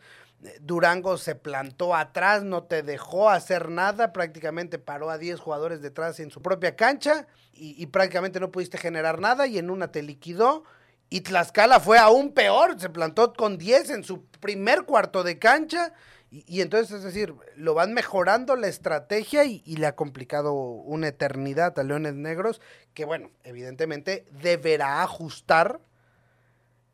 Durango 0.60 1.18
se 1.18 1.34
plantó 1.34 1.96
atrás, 1.96 2.44
no 2.44 2.64
te 2.64 2.82
dejó 2.82 3.30
hacer 3.30 3.68
nada, 3.68 4.12
prácticamente 4.12 4.78
paró 4.78 5.10
a 5.10 5.18
10 5.18 5.40
jugadores 5.40 5.82
detrás 5.82 6.20
en 6.20 6.30
su 6.30 6.40
propia 6.40 6.76
cancha 6.76 7.26
y, 7.52 7.86
prácticamente 7.86 8.38
no 8.38 8.52
pudiste 8.52 8.78
generar 8.78 9.18
nada 9.18 9.46
y 9.46 9.58
en 9.58 9.70
una 9.70 9.90
te 9.90 10.02
liquidó. 10.02 10.64
Y 11.08 11.22
Tlaxcala 11.22 11.80
fue 11.80 11.98
aún 11.98 12.32
peor, 12.32 12.78
se 12.78 12.90
plantó 12.90 13.32
con 13.32 13.58
10 13.58 13.90
en 13.90 14.04
su 14.04 14.24
primer 14.24 14.84
cuarto 14.84 15.22
de 15.24 15.38
cancha 15.38 15.94
y, 16.46 16.60
entonces, 16.60 16.96
es 16.96 17.02
decir, 17.04 17.34
lo 17.56 17.74
van 17.74 17.94
mejorando 17.94 18.56
la 18.56 18.66
estrategia 18.66 19.44
y, 19.44 19.62
y, 19.64 19.76
le 19.76 19.86
ha 19.86 19.96
complicado 19.96 20.52
una 20.52 21.08
eternidad 21.08 21.78
a 21.78 21.82
Leones 21.82 22.14
Negros 22.14 22.60
que, 22.94 23.04
bueno, 23.04 23.30
evidentemente 23.44 24.26
deberá 24.42 25.02
ajustar 25.02 25.80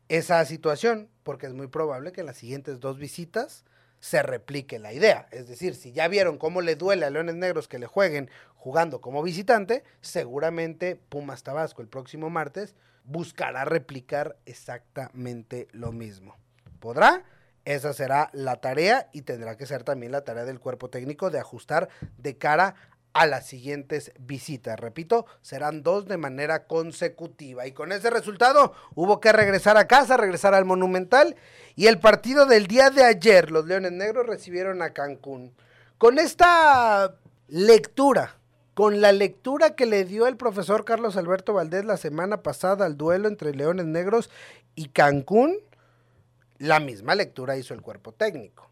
esa 0.07 0.43
situación, 0.45 1.09
porque 1.23 1.47
es 1.47 1.53
muy 1.53 1.67
probable 1.67 2.11
que 2.11 2.21
en 2.21 2.27
las 2.27 2.37
siguientes 2.37 2.79
dos 2.79 2.97
visitas 2.97 3.65
se 3.99 4.21
replique 4.21 4.79
la 4.79 4.93
idea. 4.93 5.27
Es 5.31 5.47
decir, 5.47 5.75
si 5.75 5.93
ya 5.93 6.07
vieron 6.09 6.37
cómo 6.37 6.61
le 6.61 6.75
duele 6.75 7.05
a 7.05 7.09
Leones 7.09 7.35
Negros 7.35 7.67
que 7.67 7.79
le 7.79 7.87
jueguen 7.87 8.29
jugando 8.55 8.99
como 8.99 9.23
visitante, 9.23 9.83
seguramente 10.01 10.95
Pumas 10.95 11.43
Tabasco 11.43 11.81
el 11.81 11.87
próximo 11.87 12.29
martes 12.29 12.75
buscará 13.05 13.65
replicar 13.65 14.37
exactamente 14.45 15.67
lo 15.71 15.91
mismo. 15.91 16.35
¿Podrá? 16.79 17.23
Esa 17.65 17.93
será 17.93 18.29
la 18.33 18.57
tarea 18.57 19.09
y 19.13 19.21
tendrá 19.21 19.55
que 19.57 19.65
ser 19.65 19.83
también 19.83 20.11
la 20.11 20.23
tarea 20.23 20.45
del 20.45 20.59
cuerpo 20.59 20.89
técnico 20.89 21.29
de 21.29 21.39
ajustar 21.39 21.89
de 22.17 22.37
cara 22.37 22.75
a 23.13 23.25
las 23.27 23.45
siguientes 23.45 24.11
visitas. 24.19 24.79
Repito, 24.79 25.25
serán 25.41 25.83
dos 25.83 26.07
de 26.07 26.17
manera 26.17 26.65
consecutiva. 26.65 27.65
Y 27.67 27.71
con 27.71 27.91
ese 27.91 28.09
resultado 28.09 28.73
hubo 28.95 29.19
que 29.19 29.31
regresar 29.31 29.77
a 29.77 29.87
casa, 29.87 30.17
regresar 30.17 30.53
al 30.53 30.65
Monumental. 30.65 31.35
Y 31.75 31.87
el 31.87 31.99
partido 31.99 32.45
del 32.45 32.67
día 32.67 32.89
de 32.89 33.03
ayer, 33.03 33.51
los 33.51 33.65
Leones 33.65 33.91
Negros 33.91 34.25
recibieron 34.25 34.81
a 34.81 34.91
Cancún. 34.91 35.53
Con 35.97 36.19
esta 36.19 37.15
lectura, 37.47 38.35
con 38.73 38.99
la 38.99 39.11
lectura 39.11 39.75
que 39.75 39.85
le 39.85 40.05
dio 40.05 40.25
el 40.25 40.35
profesor 40.35 40.83
Carlos 40.83 41.15
Alberto 41.15 41.53
Valdés 41.53 41.85
la 41.85 41.97
semana 41.97 42.41
pasada 42.41 42.85
al 42.85 42.97
duelo 42.97 43.27
entre 43.27 43.53
Leones 43.53 43.85
Negros 43.85 44.31
y 44.75 44.89
Cancún, 44.89 45.59
la 46.57 46.79
misma 46.79 47.15
lectura 47.15 47.57
hizo 47.57 47.73
el 47.73 47.81
cuerpo 47.81 48.11
técnico. 48.11 48.69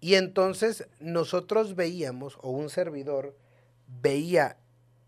Y 0.00 0.14
entonces 0.14 0.88
nosotros 0.98 1.76
veíamos, 1.76 2.36
o 2.42 2.50
un 2.50 2.70
servidor, 2.70 3.36
veía 3.86 4.56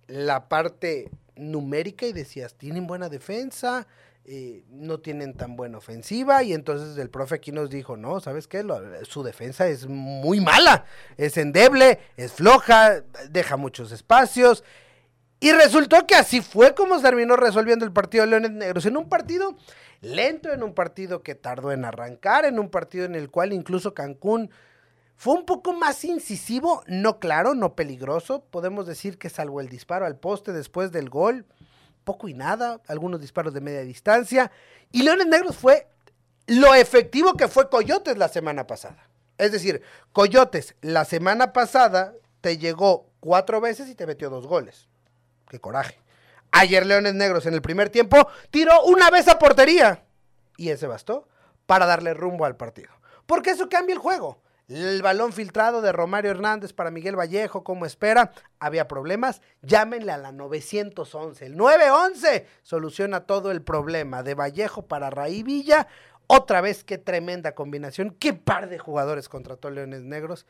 la 0.06 0.49
parte 0.49 1.11
numérica 1.37 2.06
y 2.06 2.12
decías, 2.12 2.54
tienen 2.54 2.87
buena 2.87 3.08
defensa, 3.08 3.87
eh, 4.26 4.64
no 4.70 5.00
tienen 5.00 5.34
tan 5.34 5.54
buena 5.54 5.76
ofensiva 5.76 6.42
y 6.42 6.54
entonces 6.54 6.96
el 6.96 7.11
profe 7.11 7.34
aquí 7.34 7.52
nos 7.52 7.68
dijo, 7.68 7.96
no, 7.96 8.20
¿sabes 8.20 8.49
qué? 8.49 8.64
su 9.02 9.23
defensa 9.23 9.66
es 9.68 9.87
muy 9.87 10.40
mala, 10.40 10.87
es 11.18 11.37
endeble, 11.37 11.99
es 12.16 12.32
floja, 12.32 13.02
deja 13.30 13.56
muchos 13.56 13.92
espacios. 13.92 14.64
Y 15.44 15.52
resultó 15.52 16.06
que 16.06 16.14
así 16.14 16.40
fue 16.40 16.74
como 16.74 16.98
terminó 17.02 17.36
resolviendo 17.36 17.84
el 17.84 17.92
partido 17.92 18.24
de 18.24 18.30
Leones 18.30 18.52
Negros, 18.52 18.86
en 18.86 18.96
un 18.96 19.10
partido 19.10 19.54
lento, 20.00 20.50
en 20.50 20.62
un 20.62 20.72
partido 20.72 21.22
que 21.22 21.34
tardó 21.34 21.70
en 21.70 21.84
arrancar, 21.84 22.46
en 22.46 22.58
un 22.58 22.70
partido 22.70 23.04
en 23.04 23.14
el 23.14 23.30
cual 23.30 23.52
incluso 23.52 23.92
Cancún 23.92 24.48
fue 25.16 25.34
un 25.34 25.44
poco 25.44 25.74
más 25.74 26.02
incisivo, 26.06 26.82
no 26.86 27.18
claro, 27.18 27.54
no 27.54 27.74
peligroso. 27.74 28.46
Podemos 28.50 28.86
decir 28.86 29.18
que 29.18 29.28
salvo 29.28 29.60
el 29.60 29.68
disparo 29.68 30.06
al 30.06 30.16
poste 30.16 30.54
después 30.54 30.92
del 30.92 31.10
gol, 31.10 31.44
poco 32.04 32.26
y 32.26 32.32
nada, 32.32 32.80
algunos 32.88 33.20
disparos 33.20 33.52
de 33.52 33.60
media 33.60 33.82
distancia. 33.82 34.50
Y 34.92 35.02
Leones 35.02 35.26
Negros 35.26 35.58
fue 35.58 35.88
lo 36.46 36.74
efectivo 36.74 37.34
que 37.34 37.48
fue 37.48 37.68
Coyotes 37.68 38.16
la 38.16 38.28
semana 38.28 38.66
pasada. 38.66 39.10
Es 39.36 39.52
decir, 39.52 39.82
Coyotes 40.10 40.74
la 40.80 41.04
semana 41.04 41.52
pasada 41.52 42.14
te 42.40 42.56
llegó 42.56 43.10
cuatro 43.20 43.60
veces 43.60 43.90
y 43.90 43.94
te 43.94 44.06
metió 44.06 44.30
dos 44.30 44.46
goles. 44.46 44.88
Qué 45.48 45.60
coraje. 45.60 45.98
Ayer 46.52 46.86
Leones 46.86 47.14
Negros 47.14 47.46
en 47.46 47.54
el 47.54 47.62
primer 47.62 47.90
tiempo 47.90 48.28
tiró 48.50 48.84
una 48.84 49.10
vez 49.10 49.28
a 49.28 49.38
portería. 49.38 50.04
Y 50.56 50.70
ese 50.70 50.86
bastó 50.86 51.28
para 51.66 51.86
darle 51.86 52.14
rumbo 52.14 52.44
al 52.44 52.56
partido. 52.56 52.90
Porque 53.26 53.50
eso 53.50 53.68
cambia 53.68 53.94
el 53.94 53.98
juego. 53.98 54.40
El 54.68 55.02
balón 55.02 55.34
filtrado 55.34 55.82
de 55.82 55.92
Romario 55.92 56.30
Hernández 56.30 56.72
para 56.72 56.90
Miguel 56.90 57.18
Vallejo, 57.18 57.64
como 57.64 57.84
espera, 57.84 58.32
había 58.58 58.88
problemas. 58.88 59.42
Llámenle 59.60 60.12
a 60.12 60.16
la 60.16 60.32
911. 60.32 61.44
El 61.44 61.56
911 61.56 62.46
soluciona 62.62 63.26
todo 63.26 63.50
el 63.50 63.60
problema 63.60 64.22
de 64.22 64.34
Vallejo 64.34 64.86
para 64.86 65.10
Raí 65.10 65.42
Villa. 65.42 65.86
Otra 66.26 66.62
vez, 66.62 66.82
qué 66.82 66.96
tremenda 66.96 67.54
combinación. 67.54 68.16
Qué 68.18 68.32
par 68.32 68.70
de 68.70 68.78
jugadores 68.78 69.28
contrató 69.28 69.68
Leones 69.68 70.02
Negros. 70.02 70.46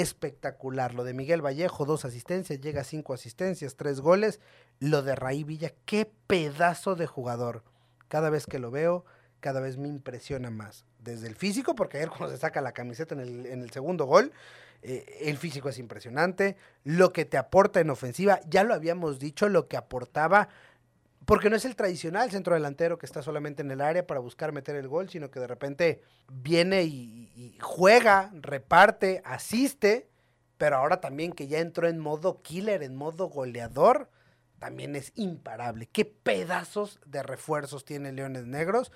Espectacular. 0.00 0.94
Lo 0.94 1.02
de 1.02 1.12
Miguel 1.12 1.44
Vallejo, 1.44 1.84
dos 1.84 2.04
asistencias, 2.04 2.60
llega 2.60 2.82
a 2.82 2.84
cinco 2.84 3.14
asistencias, 3.14 3.74
tres 3.74 4.00
goles. 4.00 4.38
Lo 4.78 5.02
de 5.02 5.16
Raí 5.16 5.42
Villa, 5.42 5.72
qué 5.86 6.08
pedazo 6.28 6.94
de 6.94 7.08
jugador. 7.08 7.64
Cada 8.06 8.30
vez 8.30 8.46
que 8.46 8.60
lo 8.60 8.70
veo, 8.70 9.04
cada 9.40 9.58
vez 9.58 9.76
me 9.76 9.88
impresiona 9.88 10.50
más. 10.50 10.84
Desde 11.00 11.26
el 11.26 11.34
físico, 11.34 11.74
porque 11.74 11.96
ayer 11.96 12.10
cuando 12.10 12.30
se 12.30 12.40
saca 12.40 12.60
la 12.60 12.70
camiseta 12.70 13.16
en 13.16 13.20
el, 13.22 13.46
en 13.46 13.60
el 13.60 13.70
segundo 13.70 14.04
gol, 14.04 14.32
eh, 14.82 15.18
el 15.22 15.36
físico 15.36 15.68
es 15.68 15.78
impresionante. 15.78 16.56
Lo 16.84 17.12
que 17.12 17.24
te 17.24 17.36
aporta 17.36 17.80
en 17.80 17.90
ofensiva, 17.90 18.38
ya 18.48 18.62
lo 18.62 18.74
habíamos 18.74 19.18
dicho, 19.18 19.48
lo 19.48 19.66
que 19.66 19.76
aportaba, 19.76 20.48
porque 21.28 21.50
no 21.50 21.56
es 21.56 21.66
el 21.66 21.76
tradicional 21.76 22.30
centro 22.30 22.54
delantero 22.54 22.96
que 22.96 23.04
está 23.04 23.20
solamente 23.20 23.60
en 23.60 23.70
el 23.70 23.82
área 23.82 24.06
para 24.06 24.18
buscar 24.18 24.50
meter 24.50 24.76
el 24.76 24.88
gol, 24.88 25.10
sino 25.10 25.30
que 25.30 25.38
de 25.38 25.46
repente 25.46 26.00
viene 26.32 26.84
y, 26.84 27.30
y 27.36 27.58
juega, 27.60 28.30
reparte, 28.32 29.20
asiste, 29.26 30.08
pero 30.56 30.76
ahora 30.76 31.02
también 31.02 31.32
que 31.32 31.46
ya 31.46 31.58
entró 31.58 31.86
en 31.86 31.98
modo 31.98 32.40
killer, 32.40 32.82
en 32.82 32.96
modo 32.96 33.28
goleador 33.28 34.08
también 34.58 34.96
es 34.96 35.12
imparable. 35.16 35.86
Qué 35.92 36.06
pedazos 36.06 36.98
de 37.04 37.22
refuerzos 37.22 37.84
tiene 37.84 38.10
Leones 38.10 38.46
Negros 38.46 38.90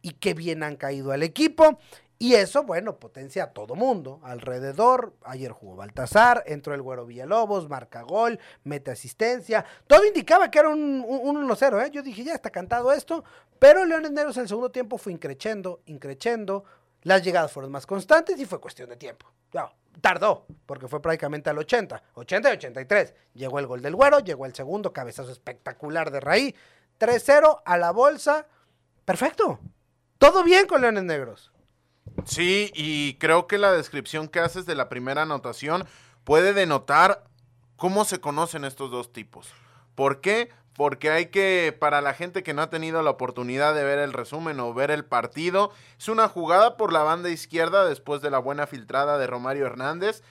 y 0.00 0.12
qué 0.12 0.32
bien 0.32 0.62
han 0.62 0.76
caído 0.76 1.12
al 1.12 1.22
equipo. 1.22 1.78
Y 2.18 2.34
eso, 2.34 2.62
bueno, 2.62 2.98
potencia 2.98 3.44
a 3.44 3.52
todo 3.52 3.74
mundo 3.74 4.20
alrededor. 4.22 5.14
Ayer 5.24 5.50
jugó 5.50 5.76
Baltasar, 5.76 6.44
entró 6.46 6.74
el 6.74 6.82
Güero 6.82 7.06
Villalobos, 7.06 7.68
marca 7.68 8.02
gol, 8.02 8.38
mete 8.62 8.92
asistencia. 8.92 9.64
Todo 9.86 10.04
indicaba 10.06 10.50
que 10.50 10.60
era 10.60 10.68
un, 10.68 11.04
1-0, 11.04 11.86
¿eh? 11.86 11.90
Yo 11.90 12.02
dije, 12.02 12.24
ya 12.24 12.34
está 12.34 12.50
cantado 12.50 12.92
esto. 12.92 13.24
Pero 13.58 13.84
Leones 13.84 14.12
Negros 14.12 14.36
en 14.36 14.42
el 14.42 14.48
segundo 14.48 14.70
tiempo 14.70 14.96
fue 14.96 15.12
increchendo, 15.12 15.80
increchendo. 15.86 16.64
Las 17.02 17.22
llegadas 17.22 17.52
fueron 17.52 17.72
más 17.72 17.84
constantes 17.84 18.38
y 18.38 18.46
fue 18.46 18.60
cuestión 18.60 18.88
de 18.90 18.96
tiempo. 18.96 19.26
tardó, 20.00 20.46
porque 20.66 20.88
fue 20.88 21.00
prácticamente 21.00 21.50
al 21.50 21.58
80, 21.58 22.02
80 22.14 22.50
y 22.50 22.52
83. 22.54 23.14
Llegó 23.34 23.58
el 23.58 23.66
gol 23.66 23.82
del 23.82 23.94
Güero, 23.94 24.20
llegó 24.20 24.46
el 24.46 24.54
segundo, 24.54 24.92
cabezazo 24.92 25.30
espectacular 25.30 26.10
de 26.10 26.20
Raí. 26.20 26.54
3-0 26.98 27.62
a 27.64 27.76
la 27.76 27.90
bolsa. 27.90 28.46
Perfecto. 29.04 29.60
Todo 30.18 30.42
bien 30.42 30.66
con 30.66 30.80
Leones 30.80 31.04
Negros. 31.04 31.53
Sí, 32.24 32.70
y 32.74 33.14
creo 33.14 33.46
que 33.46 33.58
la 33.58 33.72
descripción 33.72 34.28
que 34.28 34.40
haces 34.40 34.66
de 34.66 34.74
la 34.74 34.88
primera 34.88 35.22
anotación 35.22 35.86
puede 36.24 36.52
denotar 36.52 37.24
cómo 37.76 38.04
se 38.04 38.20
conocen 38.20 38.64
estos 38.64 38.90
dos 38.90 39.12
tipos. 39.12 39.48
¿Por 39.94 40.20
qué? 40.20 40.50
Porque 40.74 41.10
hay 41.10 41.26
que, 41.26 41.76
para 41.78 42.00
la 42.00 42.14
gente 42.14 42.42
que 42.42 42.54
no 42.54 42.62
ha 42.62 42.70
tenido 42.70 43.02
la 43.02 43.10
oportunidad 43.10 43.74
de 43.74 43.84
ver 43.84 43.98
el 43.98 44.12
resumen 44.12 44.58
o 44.58 44.74
ver 44.74 44.90
el 44.90 45.04
partido, 45.04 45.70
es 45.98 46.08
una 46.08 46.28
jugada 46.28 46.76
por 46.76 46.92
la 46.92 47.02
banda 47.02 47.30
izquierda 47.30 47.84
después 47.84 48.22
de 48.22 48.30
la 48.30 48.38
buena 48.38 48.66
filtrada 48.66 49.18
de 49.18 49.26
Romario 49.26 49.66
Hernández. 49.66 50.22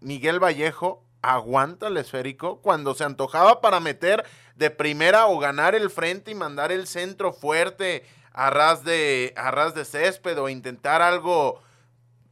Miguel 0.00 0.42
Vallejo 0.42 1.04
aguanta 1.22 1.86
el 1.88 1.96
esférico 1.96 2.60
cuando 2.60 2.94
se 2.94 3.04
antojaba 3.04 3.60
para 3.60 3.80
meter 3.80 4.24
de 4.56 4.70
primera 4.70 5.26
o 5.26 5.38
ganar 5.38 5.74
el 5.74 5.90
frente 5.90 6.32
y 6.32 6.34
mandar 6.34 6.70
el 6.70 6.86
centro 6.86 7.32
fuerte 7.32 8.04
a 8.32 8.50
ras 8.50 8.84
de, 8.84 9.34
de 9.74 9.84
césped 9.84 10.38
o 10.38 10.48
intentar 10.48 11.02
algo 11.02 11.62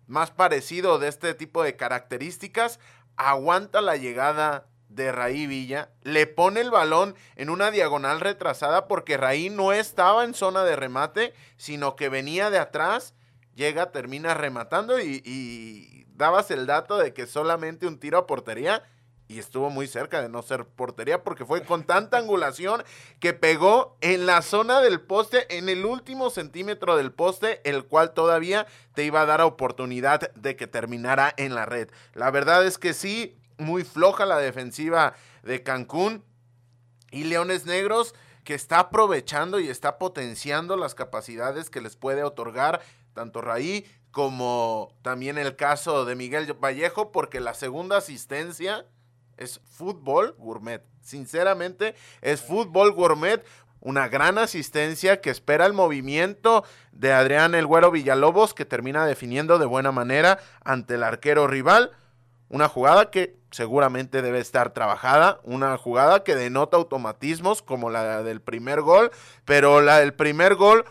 más 0.07 0.31
parecido 0.31 0.99
de 0.99 1.09
este 1.09 1.35
tipo 1.35 1.63
de 1.63 1.77
características, 1.77 2.81
aguanta 3.17 3.81
la 3.81 3.97
llegada 3.97 4.67
de 4.89 5.13
Raí 5.13 5.47
Villa, 5.47 5.91
le 6.03 6.27
pone 6.27 6.61
el 6.61 6.71
balón 6.71 7.15
en 7.37 7.49
una 7.49 7.71
diagonal 7.71 8.21
retrasada 8.21 8.89
porque 8.89 9.17
Raí 9.17 9.49
no 9.49 9.73
estaba 9.73 10.25
en 10.25 10.35
zona 10.35 10.65
de 10.65 10.75
remate, 10.75 11.33
sino 11.57 11.95
que 11.95 12.09
venía 12.09 12.51
de 12.51 12.59
atrás, 12.59 13.15
llega, 13.55 13.93
termina 13.93 14.35
rematando 14.35 14.99
y, 14.99 15.23
y 15.25 16.07
dabas 16.15 16.51
el 16.51 16.67
dato 16.67 16.99
de 16.99 17.15
que 17.15 17.27
solamente 17.27 17.87
un 17.87 18.01
tiro 18.01 18.19
a 18.19 18.27
portería 18.27 18.83
y 19.31 19.39
estuvo 19.39 19.71
muy 19.71 19.87
cerca 19.87 20.21
de 20.21 20.29
no 20.29 20.43
ser 20.43 20.67
portería 20.67 21.23
porque 21.23 21.45
fue 21.45 21.63
con 21.63 21.85
tanta 21.85 22.19
angulación 22.19 22.83
que 23.21 23.33
pegó 23.33 23.97
en 24.01 24.27
la 24.27 24.43
zona 24.43 24.81
del 24.81 25.01
poste, 25.01 25.57
en 25.57 25.69
el 25.69 25.87
último 25.87 26.31
centímetro 26.31 26.97
del 26.97 27.13
poste, 27.13 27.61
el 27.63 27.85
cual 27.85 28.13
todavía 28.13 28.67
te 28.93 29.05
iba 29.05 29.23
a 29.23 29.27
dar 29.27 29.41
oportunidad 29.43 30.33
de 30.35 30.57
que 30.57 30.67
terminara 30.67 31.33
en 31.37 31.55
la 31.55 31.65
red. 31.65 31.91
La 32.13 32.33
verdad 32.33 32.67
es 32.67 32.77
que 32.77 32.93
sí, 32.93 33.39
muy 33.57 33.85
floja 33.85 34.27
la 34.27 34.39
defensiva 34.39 35.15
de 35.45 35.63
Cancún 35.63 36.25
y 37.13 37.23
Leones 37.23 37.67
Negros 37.67 38.17
que 38.43 38.55
está 38.55 38.81
aprovechando 38.81 39.61
y 39.61 39.69
está 39.69 39.97
potenciando 39.97 40.77
las 40.77 40.97
capacidades 40.97 41.71
que 41.71 41.81
les 41.81 41.95
puede 41.95 42.25
otorgar 42.25 42.81
tanto 43.15 43.43
Raí 43.43 43.87
como 44.11 44.93
también 45.03 45.39
el 45.39 45.55
caso 45.55 46.05
de 46.05 46.17
Miguel 46.17 46.53
Vallejo, 46.55 47.13
porque 47.13 47.39
la 47.39 47.55
segunda 47.55 47.99
asistencia 47.99 48.87
es 49.41 49.61
fútbol 49.65 50.37
gourmet. 50.39 50.85
Sinceramente, 51.01 51.97
es 52.21 52.41
fútbol 52.41 52.93
gourmet. 52.93 53.45
Una 53.81 54.09
gran 54.09 54.37
asistencia 54.37 55.23
que 55.23 55.31
espera 55.31 55.65
el 55.65 55.73
movimiento 55.73 56.65
de 56.93 57.13
Adrián 57.13 57.55
El 57.55 57.67
Güero 57.67 57.91
Villalobos, 57.91 58.53
que 58.53 58.67
termina 58.67 59.07
definiendo 59.07 59.59
de 59.59 59.65
buena 59.65 59.91
manera 59.91 60.39
ante 60.63 60.95
el 60.95 61.03
arquero 61.03 61.47
rival. 61.47 61.91
Una 62.51 62.69
jugada 62.69 63.11
que 63.11 63.41
seguramente 63.51 64.23
debe 64.23 64.39
estar 64.39 64.75
trabajada, 64.75 65.41
una 65.45 65.77
jugada 65.79 66.23
que 66.25 66.37
denota 66.37 66.77
automatismos 66.77 67.63
como 67.63 67.89
la 67.89 68.23
del 68.23 68.43
primer 68.43 68.83
gol, 68.83 69.11
pero 69.45 69.81
la 69.81 69.99
del 69.99 70.13
primer 70.13 70.57
gol 70.57 70.85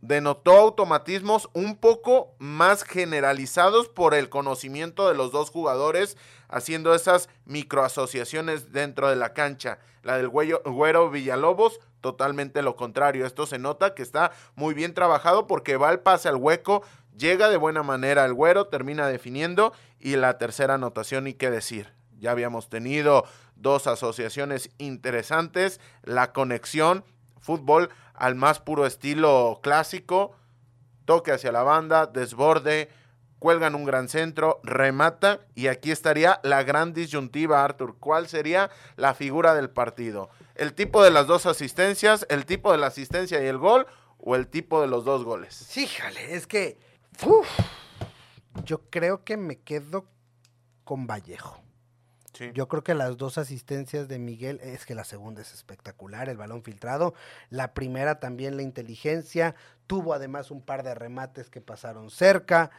denotó 0.00 0.56
automatismos 0.56 1.48
un 1.54 1.76
poco 1.76 2.34
más 2.38 2.84
generalizados 2.84 3.88
por 3.88 4.14
el 4.14 4.28
conocimiento 4.28 5.08
de 5.08 5.14
los 5.14 5.32
dos 5.32 5.50
jugadores 5.50 6.16
haciendo 6.48 6.94
esas 6.94 7.28
microasociaciones 7.44 8.72
dentro 8.72 9.08
de 9.08 9.16
la 9.16 9.34
cancha. 9.34 9.78
La 10.02 10.16
del 10.16 10.28
güero 10.28 11.10
Villalobos, 11.10 11.80
totalmente 12.00 12.62
lo 12.62 12.76
contrario. 12.76 13.26
Esto 13.26 13.46
se 13.46 13.58
nota 13.58 13.94
que 13.94 14.02
está 14.02 14.32
muy 14.54 14.74
bien 14.74 14.94
trabajado 14.94 15.46
porque 15.46 15.76
va 15.76 15.90
el 15.90 16.00
pase 16.00 16.28
al 16.28 16.36
hueco, 16.36 16.82
llega 17.16 17.48
de 17.48 17.56
buena 17.56 17.82
manera 17.82 18.24
el 18.24 18.32
güero, 18.32 18.66
termina 18.66 19.08
definiendo 19.08 19.72
y 19.98 20.16
la 20.16 20.38
tercera 20.38 20.74
anotación 20.74 21.26
y 21.26 21.34
qué 21.34 21.50
decir. 21.50 21.92
Ya 22.18 22.30
habíamos 22.30 22.68
tenido 22.68 23.24
dos 23.56 23.86
asociaciones 23.86 24.70
interesantes, 24.78 25.80
la 26.02 26.32
conexión, 26.32 27.04
fútbol 27.40 27.90
al 28.18 28.34
más 28.34 28.60
puro 28.60 28.86
estilo 28.86 29.60
clásico, 29.62 30.32
toque 31.04 31.32
hacia 31.32 31.52
la 31.52 31.62
banda, 31.62 32.06
desborde, 32.06 32.90
cuelgan 33.38 33.74
un 33.74 33.84
gran 33.84 34.08
centro, 34.08 34.60
remata 34.62 35.40
y 35.54 35.68
aquí 35.68 35.90
estaría 35.90 36.40
la 36.42 36.62
gran 36.64 36.92
disyuntiva, 36.92 37.64
Arthur. 37.64 37.96
¿Cuál 37.98 38.28
sería 38.28 38.70
la 38.96 39.14
figura 39.14 39.54
del 39.54 39.70
partido? 39.70 40.28
¿El 40.54 40.74
tipo 40.74 41.02
de 41.02 41.10
las 41.10 41.26
dos 41.26 41.46
asistencias, 41.46 42.26
el 42.28 42.44
tipo 42.44 42.72
de 42.72 42.78
la 42.78 42.88
asistencia 42.88 43.42
y 43.42 43.46
el 43.46 43.58
gol 43.58 43.86
o 44.18 44.34
el 44.34 44.48
tipo 44.48 44.80
de 44.80 44.88
los 44.88 45.04
dos 45.04 45.24
goles? 45.24 45.54
Sí, 45.54 45.86
jale, 45.86 46.34
es 46.34 46.46
que 46.46 46.78
yo 48.64 48.82
creo 48.90 49.24
que 49.24 49.36
me 49.36 49.60
quedo 49.60 50.06
con 50.84 51.06
Vallejo. 51.06 51.67
Yo 52.54 52.68
creo 52.68 52.84
que 52.84 52.94
las 52.94 53.16
dos 53.16 53.38
asistencias 53.38 54.08
de 54.08 54.18
Miguel, 54.18 54.60
es 54.62 54.86
que 54.86 54.94
la 54.94 55.04
segunda 55.04 55.42
es 55.42 55.52
espectacular, 55.52 56.28
el 56.28 56.36
balón 56.36 56.62
filtrado, 56.62 57.14
la 57.50 57.74
primera 57.74 58.20
también 58.20 58.56
la 58.56 58.62
inteligencia, 58.62 59.54
tuvo 59.86 60.14
además 60.14 60.50
un 60.50 60.62
par 60.62 60.82
de 60.82 60.94
remates 60.94 61.50
que 61.50 61.60
pasaron 61.60 62.10
cerca, 62.10 62.70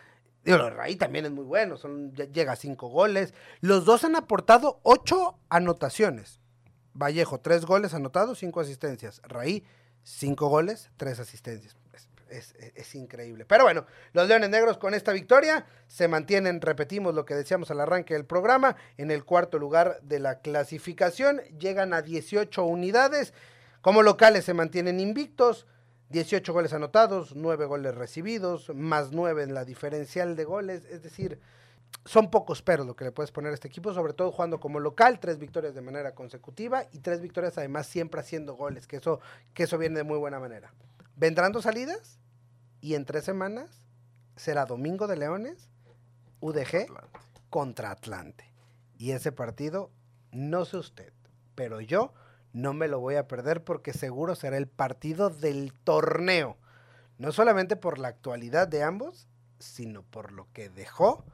Raí 0.46 0.96
también 0.96 1.26
es 1.26 1.32
muy 1.32 1.44
bueno, 1.44 1.78
son, 1.78 2.14
llega 2.14 2.54
a 2.54 2.56
cinco 2.56 2.88
goles. 2.88 3.34
Los 3.62 3.86
dos 3.86 4.04
han 4.04 4.16
aportado 4.16 4.80
ocho 4.84 5.38
anotaciones. 5.50 6.40
Vallejo, 6.94 7.40
tres 7.40 7.66
goles 7.66 7.94
anotados, 7.94 8.40
cinco 8.40 8.60
asistencias. 8.60 9.22
Raí, 9.24 9.64
cinco 10.04 10.48
goles, 10.48 10.90
tres 10.98 11.20
asistencias. 11.20 11.76
Es, 12.30 12.96
increíble. 12.96 13.46
Pero 13.46 13.64
bueno, 13.64 13.86
los 14.14 14.28
Leones 14.28 14.50
Negros 14.50 14.78
con 14.78 14.94
esta 14.94 15.12
victoria 15.12 15.66
se 15.88 16.08
mantienen, 16.08 16.62
repetimos 16.62 17.14
lo 17.16 17.26
que 17.26 17.36
decíamos 17.36 17.72
al 17.72 17.80
arranque 17.80 18.14
del 18.14 18.26
programa, 18.26 18.76
en 18.98 19.12
el 19.12 19.26
cuarto 19.26 19.60
lugar 19.60 20.00
de 20.02 20.20
la 20.20 20.40
clasificación. 20.40 21.42
Llegan 21.60 21.94
a 21.94 22.02
18 22.02 22.64
unidades. 22.64 23.34
Como 23.82 24.04
locales 24.04 24.46
se 24.46 24.54
mantienen 24.54 25.00
invictos. 25.00 25.66
18 26.10 26.54
goles 26.54 26.74
anotados, 26.74 27.36
9 27.36 27.66
goles 27.66 27.94
recibidos, 27.94 28.72
más 28.74 29.12
9 29.12 29.44
en 29.44 29.54
la 29.54 29.64
diferencial 29.64 30.36
de 30.36 30.44
goles. 30.44 30.86
Es 30.86 31.04
decir, 31.04 31.40
son 32.06 32.32
pocos 32.32 32.62
pero 32.62 32.84
lo 32.84 32.96
que 32.96 33.06
le 33.06 33.12
puedes 33.12 33.32
poner 33.32 33.52
a 33.52 33.54
este 33.54 33.68
equipo, 33.68 33.94
sobre 33.94 34.14
todo 34.14 34.32
jugando 34.32 34.60
como 34.60 34.80
local, 34.80 35.20
tres 35.20 35.38
victorias 35.38 35.76
de 35.76 35.82
manera 35.82 36.16
consecutiva 36.16 36.86
y 36.92 37.00
tres 37.00 37.22
victorias 37.22 37.58
además 37.58 37.88
siempre 37.88 38.22
haciendo 38.22 38.56
goles, 38.56 38.88
que 38.88 38.98
eso, 38.98 39.20
que 39.54 39.64
eso 39.64 39.78
viene 39.78 39.98
de 39.98 40.04
muy 40.04 40.18
buena 40.18 40.40
manera. 40.40 40.72
Vendrán 41.20 41.52
dos 41.52 41.66
salidas 41.66 42.18
y 42.80 42.96
en 42.96 43.04
tres 43.04 43.26
semanas 43.26 43.86
será 44.38 44.66
Domingo 44.66 45.06
de 45.06 45.18
Leones, 45.18 45.70
UDG 46.40 46.88
contra 47.50 47.92
Atlante. 47.92 48.54
Y 48.98 49.12
ese 49.12 49.34
partido, 49.34 49.92
no 50.32 50.64
sé 50.64 50.78
usted, 50.78 51.12
pero 51.56 51.82
yo 51.82 52.14
no 52.54 52.74
me 52.74 52.88
lo 52.88 53.02
voy 53.02 53.16
a 53.16 53.28
perder 53.28 53.66
porque 53.66 53.92
seguro 53.92 54.34
será 54.34 54.56
el 54.56 54.70
partido 54.70 55.30
del 55.30 55.74
torneo. 55.74 56.56
No 57.18 57.34
solamente 57.34 57.76
por 57.76 58.00
la 58.00 58.08
actualidad 58.08 58.70
de 58.70 58.84
ambos, 58.84 59.28
sino 59.60 60.04
por 60.04 60.32
lo 60.32 60.48
que 60.54 60.70
dejó 60.70 61.26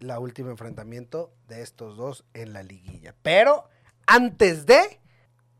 la 0.00 0.18
último 0.18 0.50
enfrentamiento 0.50 1.32
de 1.46 1.62
estos 1.62 1.96
dos 1.96 2.24
en 2.34 2.52
la 2.52 2.64
liguilla. 2.64 3.14
Pero 3.22 3.68
antes 4.04 4.66
de, 4.66 5.00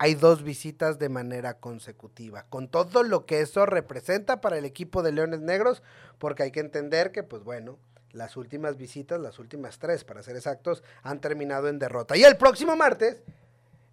hay 0.02 0.16
dos 0.16 0.42
visitas 0.42 0.98
de 0.98 1.08
manera 1.08 1.60
consecutiva, 1.60 2.46
con 2.48 2.66
todo 2.66 3.04
lo 3.04 3.24
que 3.24 3.40
eso 3.40 3.66
representa 3.66 4.40
para 4.40 4.58
el 4.58 4.64
equipo 4.64 5.00
de 5.00 5.12
Leones 5.12 5.42
Negros, 5.42 5.80
porque 6.18 6.42
hay 6.42 6.50
que 6.50 6.58
entender 6.58 7.12
que, 7.12 7.22
pues 7.22 7.44
bueno, 7.44 7.78
las 8.10 8.36
últimas 8.36 8.76
visitas, 8.76 9.20
las 9.20 9.38
últimas 9.38 9.78
tres 9.78 10.02
para 10.02 10.24
ser 10.24 10.34
exactos, 10.34 10.82
han 11.04 11.20
terminado 11.20 11.68
en 11.68 11.78
derrota. 11.78 12.16
Y 12.16 12.24
el 12.24 12.36
próximo 12.36 12.74
martes 12.74 13.22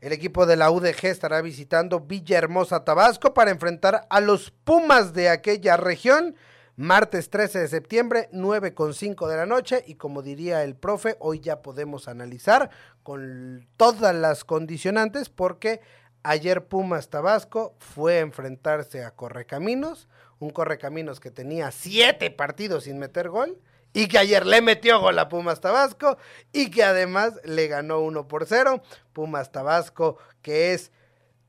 el 0.01 0.11
equipo 0.11 0.47
de 0.47 0.55
la 0.55 0.71
UDG 0.71 1.05
estará 1.05 1.43
visitando 1.43 1.99
Villahermosa, 1.99 2.83
Tabasco, 2.83 3.35
para 3.35 3.51
enfrentar 3.51 4.07
a 4.09 4.19
los 4.19 4.49
Pumas 4.49 5.13
de 5.13 5.29
aquella 5.29 5.77
región. 5.77 6.35
Martes 6.79 7.29
13 7.29 7.59
de 7.59 7.67
septiembre, 7.67 8.29
9 8.31 8.73
con 8.73 8.93
5 8.93 9.27
de 9.27 9.35
la 9.35 9.45
noche. 9.45 9.83
Y 9.85 9.95
como 9.95 10.21
diría 10.21 10.63
el 10.63 10.77
profe, 10.77 11.17
hoy 11.19 11.41
ya 11.41 11.61
podemos 11.61 12.07
analizar 12.07 12.69
con 13.03 13.67
todas 13.75 14.15
las 14.15 14.45
condicionantes, 14.45 15.27
porque 15.27 15.81
ayer 16.23 16.67
Pumas 16.67 17.09
Tabasco 17.09 17.75
fue 17.79 18.19
a 18.19 18.21
enfrentarse 18.21 19.03
a 19.03 19.11
Correcaminos, 19.11 20.07
un 20.39 20.51
Correcaminos 20.51 21.19
que 21.19 21.31
tenía 21.31 21.71
siete 21.71 22.31
partidos 22.31 22.85
sin 22.85 22.97
meter 22.97 23.27
gol 23.27 23.59
y 23.91 24.07
que 24.07 24.17
ayer 24.17 24.45
le 24.45 24.61
metió 24.61 25.01
gol 25.01 25.19
a 25.19 25.27
Pumas 25.27 25.59
Tabasco 25.59 26.17
y 26.53 26.71
que 26.71 26.85
además 26.85 27.41
le 27.43 27.67
ganó 27.67 27.99
1 27.99 28.29
por 28.29 28.45
0. 28.45 28.81
Pumas 29.11 29.51
Tabasco, 29.51 30.17
que 30.41 30.73
es 30.73 30.93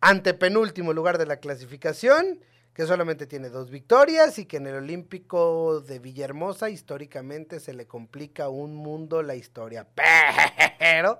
antepenúltimo 0.00 0.92
lugar 0.92 1.18
de 1.18 1.26
la 1.26 1.36
clasificación, 1.36 2.40
que 2.74 2.86
solamente 2.86 3.26
tiene 3.26 3.48
dos 3.48 3.70
victorias 3.70 4.38
y 4.38 4.46
que 4.46 4.58
en 4.58 4.66
el 4.66 4.76
Olímpico 4.76 5.80
de 5.80 5.98
Villahermosa 5.98 6.70
históricamente 6.70 7.60
se 7.60 7.74
le 7.74 7.86
complica 7.86 8.48
un 8.48 8.74
mundo 8.74 9.22
la 9.22 9.34
historia. 9.34 9.86
Pero 10.78 11.18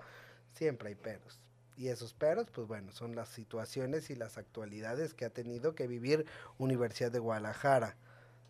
siempre 0.53 0.91
hay 0.91 0.95
peros. 0.95 1.41
Y 1.77 1.89
esos 1.89 2.13
peros, 2.13 2.51
pues 2.51 2.69
bueno, 2.69 2.93
son 2.93 3.17
las 3.17 3.29
situaciones 3.31 4.11
y 4.11 4.15
las 4.15 4.37
actualidades 4.37 5.15
que 5.15 5.25
ha 5.25 5.31
tenido 5.31 5.75
que 5.75 5.87
vivir 5.87 6.27
Universidad 6.59 7.11
de 7.11 7.19
Guadalajara. 7.19 7.97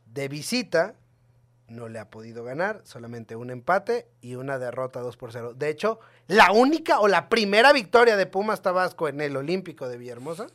De 0.07 0.27
visita, 0.27 0.97
no 1.69 1.89
le 1.89 2.01
ha 2.01 2.11
podido 2.11 2.43
ganar, 2.43 2.83
solamente 2.85 3.37
un 3.37 3.51
empate 3.51 4.09
y 4.21 4.35
una 4.35 4.59
derrota 4.59 5.01
2 5.01 5.17
por 5.17 5.33
0. 5.33 5.55
De 5.55 5.69
hecho, 5.69 6.01
la 6.27 6.51
única 6.51 6.99
o 6.99 7.07
la 7.07 7.29
primera 7.29 7.73
victoria 7.73 8.17
de 8.17 8.27
Pumas 8.27 8.63
Tabasco 8.63 9.09
en 9.09 9.21
el 9.21 9.37
Olímpico 9.37 9.89
de 9.89 9.97
Villahermosa 9.97 10.49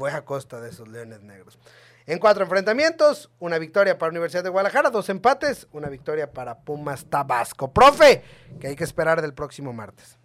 fue 0.00 0.12
a 0.12 0.24
costa 0.24 0.62
de 0.62 0.70
esos 0.70 0.88
Leones 0.88 1.20
Negros. 1.20 1.58
En 2.06 2.18
cuatro 2.18 2.44
enfrentamientos, 2.44 3.28
una 3.38 3.58
victoria 3.58 3.98
para 3.98 4.08
Universidad 4.08 4.42
de 4.42 4.48
Guadalajara, 4.48 4.88
dos 4.88 5.10
empates, 5.10 5.68
una 5.72 5.90
victoria 5.90 6.32
para 6.32 6.60
Pumas 6.60 7.04
Tabasco. 7.04 7.70
Profe, 7.70 8.24
¿qué 8.58 8.68
hay 8.68 8.76
que 8.76 8.84
esperar 8.84 9.20
del 9.20 9.34
próximo 9.34 9.74
martes? 9.74 10.16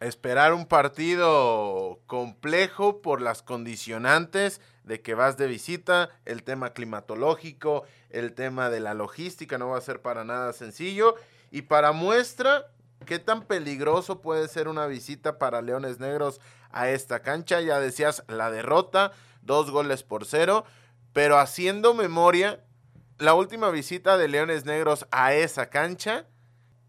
esperar 0.00 0.54
un 0.54 0.64
partido 0.64 1.98
complejo 2.06 3.02
por 3.02 3.20
las 3.20 3.42
condicionantes 3.42 4.60
de 4.84 5.02
que 5.02 5.14
vas 5.14 5.36
de 5.36 5.48
visita, 5.48 6.08
el 6.24 6.44
tema 6.44 6.72
climatológico, 6.72 7.82
el 8.08 8.32
tema 8.32 8.70
de 8.70 8.78
la 8.78 8.94
logística 8.94 9.58
no 9.58 9.68
va 9.70 9.76
a 9.76 9.82
ser 9.82 10.00
para 10.00 10.24
nada 10.24 10.54
sencillo. 10.54 11.16
Y 11.50 11.62
para 11.62 11.92
muestra, 11.92 12.68
¿qué 13.06 13.18
tan 13.18 13.42
peligroso 13.42 14.20
puede 14.20 14.48
ser 14.48 14.68
una 14.68 14.86
visita 14.86 15.38
para 15.38 15.62
Leones 15.62 15.98
Negros 15.98 16.40
a 16.70 16.88
esta 16.88 17.20
cancha? 17.20 17.60
Ya 17.60 17.80
decías, 17.80 18.24
la 18.28 18.50
derrota, 18.50 19.12
dos 19.42 19.70
goles 19.70 20.02
por 20.02 20.24
cero, 20.24 20.64
pero 21.12 21.38
haciendo 21.38 21.94
memoria, 21.94 22.64
la 23.18 23.34
última 23.34 23.70
visita 23.70 24.16
de 24.16 24.28
Leones 24.28 24.64
Negros 24.64 25.06
a 25.10 25.34
esa 25.34 25.70
cancha 25.70 26.26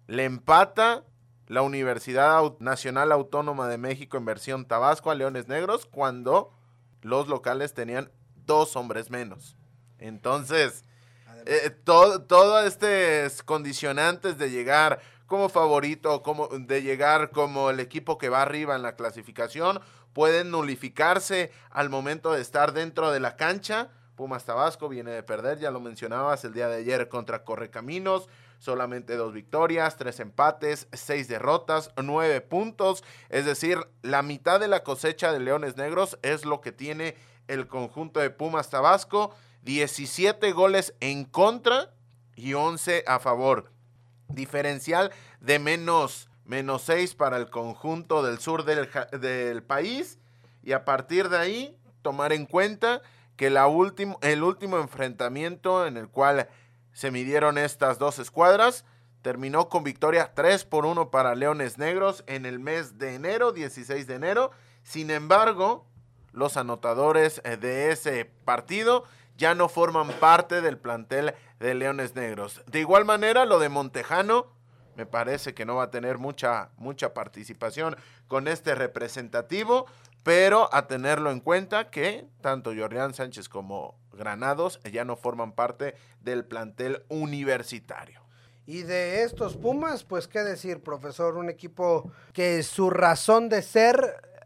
le 0.07 0.25
empata 0.25 1.03
la 1.47 1.63
Universidad 1.63 2.43
Nacional 2.59 3.11
Autónoma 3.11 3.67
de 3.67 3.77
México 3.77 4.17
en 4.17 4.25
versión 4.25 4.65
Tabasco 4.65 5.09
a 5.09 5.15
Leones 5.15 5.47
Negros 5.47 5.87
cuando 5.87 6.53
los 7.01 7.27
locales 7.27 7.73
tenían 7.73 8.11
dos 8.45 8.75
hombres 8.75 9.09
menos. 9.09 9.57
Entonces, 9.97 10.83
eh, 11.45 11.71
todo, 11.83 12.21
todas 12.21 12.67
estas 12.67 13.41
condicionantes 13.43 14.37
de 14.37 14.51
llegar 14.51 14.99
como 15.29 15.47
favorito, 15.47 16.23
como, 16.23 16.47
de 16.47 16.81
llegar 16.81 17.29
como 17.29 17.69
el 17.69 17.79
equipo 17.79 18.17
que 18.17 18.29
va 18.29 18.41
arriba 18.41 18.75
en 18.75 18.81
la 18.81 18.95
clasificación, 18.95 19.79
pueden 20.11 20.49
nulificarse 20.49 21.51
al 21.69 21.89
momento 21.89 22.33
de 22.33 22.41
estar 22.41 22.73
dentro 22.73 23.11
de 23.11 23.19
la 23.19 23.37
cancha. 23.37 23.89
Pumas 24.15 24.43
Tabasco 24.43 24.89
viene 24.89 25.11
de 25.11 25.23
perder, 25.23 25.59
ya 25.59 25.69
lo 25.71 25.79
mencionabas 25.79 26.43
el 26.43 26.53
día 26.53 26.67
de 26.67 26.77
ayer 26.77 27.07
contra 27.07 27.45
Correcaminos, 27.45 28.27
solamente 28.57 29.15
dos 29.15 29.31
victorias, 29.31 29.97
tres 29.97 30.19
empates, 30.19 30.87
seis 30.91 31.27
derrotas, 31.27 31.91
nueve 32.03 32.41
puntos, 32.41 33.03
es 33.29 33.45
decir, 33.45 33.77
la 34.01 34.23
mitad 34.23 34.59
de 34.59 34.67
la 34.67 34.83
cosecha 34.83 35.31
de 35.31 35.39
Leones 35.39 35.77
Negros 35.77 36.17
es 36.23 36.43
lo 36.43 36.59
que 36.59 36.71
tiene 36.71 37.15
el 37.47 37.67
conjunto 37.67 38.19
de 38.19 38.31
Pumas 38.31 38.71
Tabasco, 38.71 39.33
17 39.61 40.51
goles 40.53 40.95
en 40.99 41.23
contra 41.23 41.93
y 42.35 42.55
11 42.55 43.03
a 43.05 43.19
favor. 43.19 43.71
Diferencial 44.29 45.11
de 45.41 45.59
menos, 45.59 46.29
menos 46.45 46.83
6 46.83 47.15
para 47.15 47.37
el 47.37 47.49
conjunto 47.49 48.23
del 48.23 48.39
sur 48.39 48.63
del, 48.63 48.89
del 49.19 49.63
país 49.63 50.19
y 50.63 50.73
a 50.73 50.85
partir 50.85 51.29
de 51.29 51.37
ahí 51.37 51.77
tomar 52.01 52.33
en 52.33 52.45
cuenta 52.45 53.01
que 53.35 53.49
la 53.49 53.67
el 54.21 54.43
último 54.43 54.79
enfrentamiento 54.79 55.85
en 55.87 55.97
el 55.97 56.09
cual 56.09 56.49
se 56.93 57.11
midieron 57.11 57.57
estas 57.57 57.97
dos 57.97 58.19
escuadras 58.19 58.85
terminó 59.21 59.69
con 59.69 59.83
victoria 59.83 60.33
3 60.33 60.65
por 60.65 60.85
1 60.85 61.11
para 61.11 61.35
Leones 61.35 61.77
Negros 61.77 62.23
en 62.27 62.45
el 62.45 62.59
mes 62.59 62.97
de 62.97 63.15
enero, 63.15 63.51
16 63.51 64.07
de 64.07 64.15
enero. 64.15 64.51
Sin 64.83 65.11
embargo, 65.11 65.85
los 66.31 66.57
anotadores 66.57 67.41
eh, 67.43 67.57
de 67.57 67.91
ese 67.91 68.25
partido 68.45 69.03
ya 69.37 69.55
no 69.55 69.69
forman 69.69 70.09
parte 70.19 70.61
del 70.61 70.77
plantel 70.77 71.33
de 71.59 71.73
Leones 71.73 72.15
Negros. 72.15 72.61
De 72.67 72.79
igual 72.79 73.05
manera, 73.05 73.45
lo 73.45 73.59
de 73.59 73.69
Montejano 73.69 74.47
me 74.95 75.05
parece 75.05 75.53
que 75.53 75.65
no 75.65 75.75
va 75.75 75.83
a 75.83 75.91
tener 75.91 76.17
mucha, 76.17 76.71
mucha 76.75 77.13
participación 77.13 77.95
con 78.27 78.49
este 78.49 78.75
representativo, 78.75 79.85
pero 80.23 80.73
a 80.73 80.87
tenerlo 80.87 81.31
en 81.31 81.39
cuenta 81.39 81.89
que 81.89 82.25
tanto 82.41 82.73
Jordián 82.75 83.13
Sánchez 83.13 83.47
como 83.47 83.95
Granados 84.11 84.81
ya 84.91 85.05
no 85.05 85.15
forman 85.15 85.53
parte 85.53 85.95
del 86.19 86.43
plantel 86.43 87.03
universitario. 87.07 88.21
Y 88.65 88.81
de 88.81 89.23
estos 89.23 89.55
Pumas, 89.55 90.03
pues 90.03 90.27
qué 90.27 90.39
decir, 90.39 90.81
profesor, 90.81 91.37
un 91.37 91.49
equipo 91.49 92.11
que 92.33 92.61
su 92.61 92.89
razón 92.89 93.47
de 93.47 93.61
ser 93.61 93.97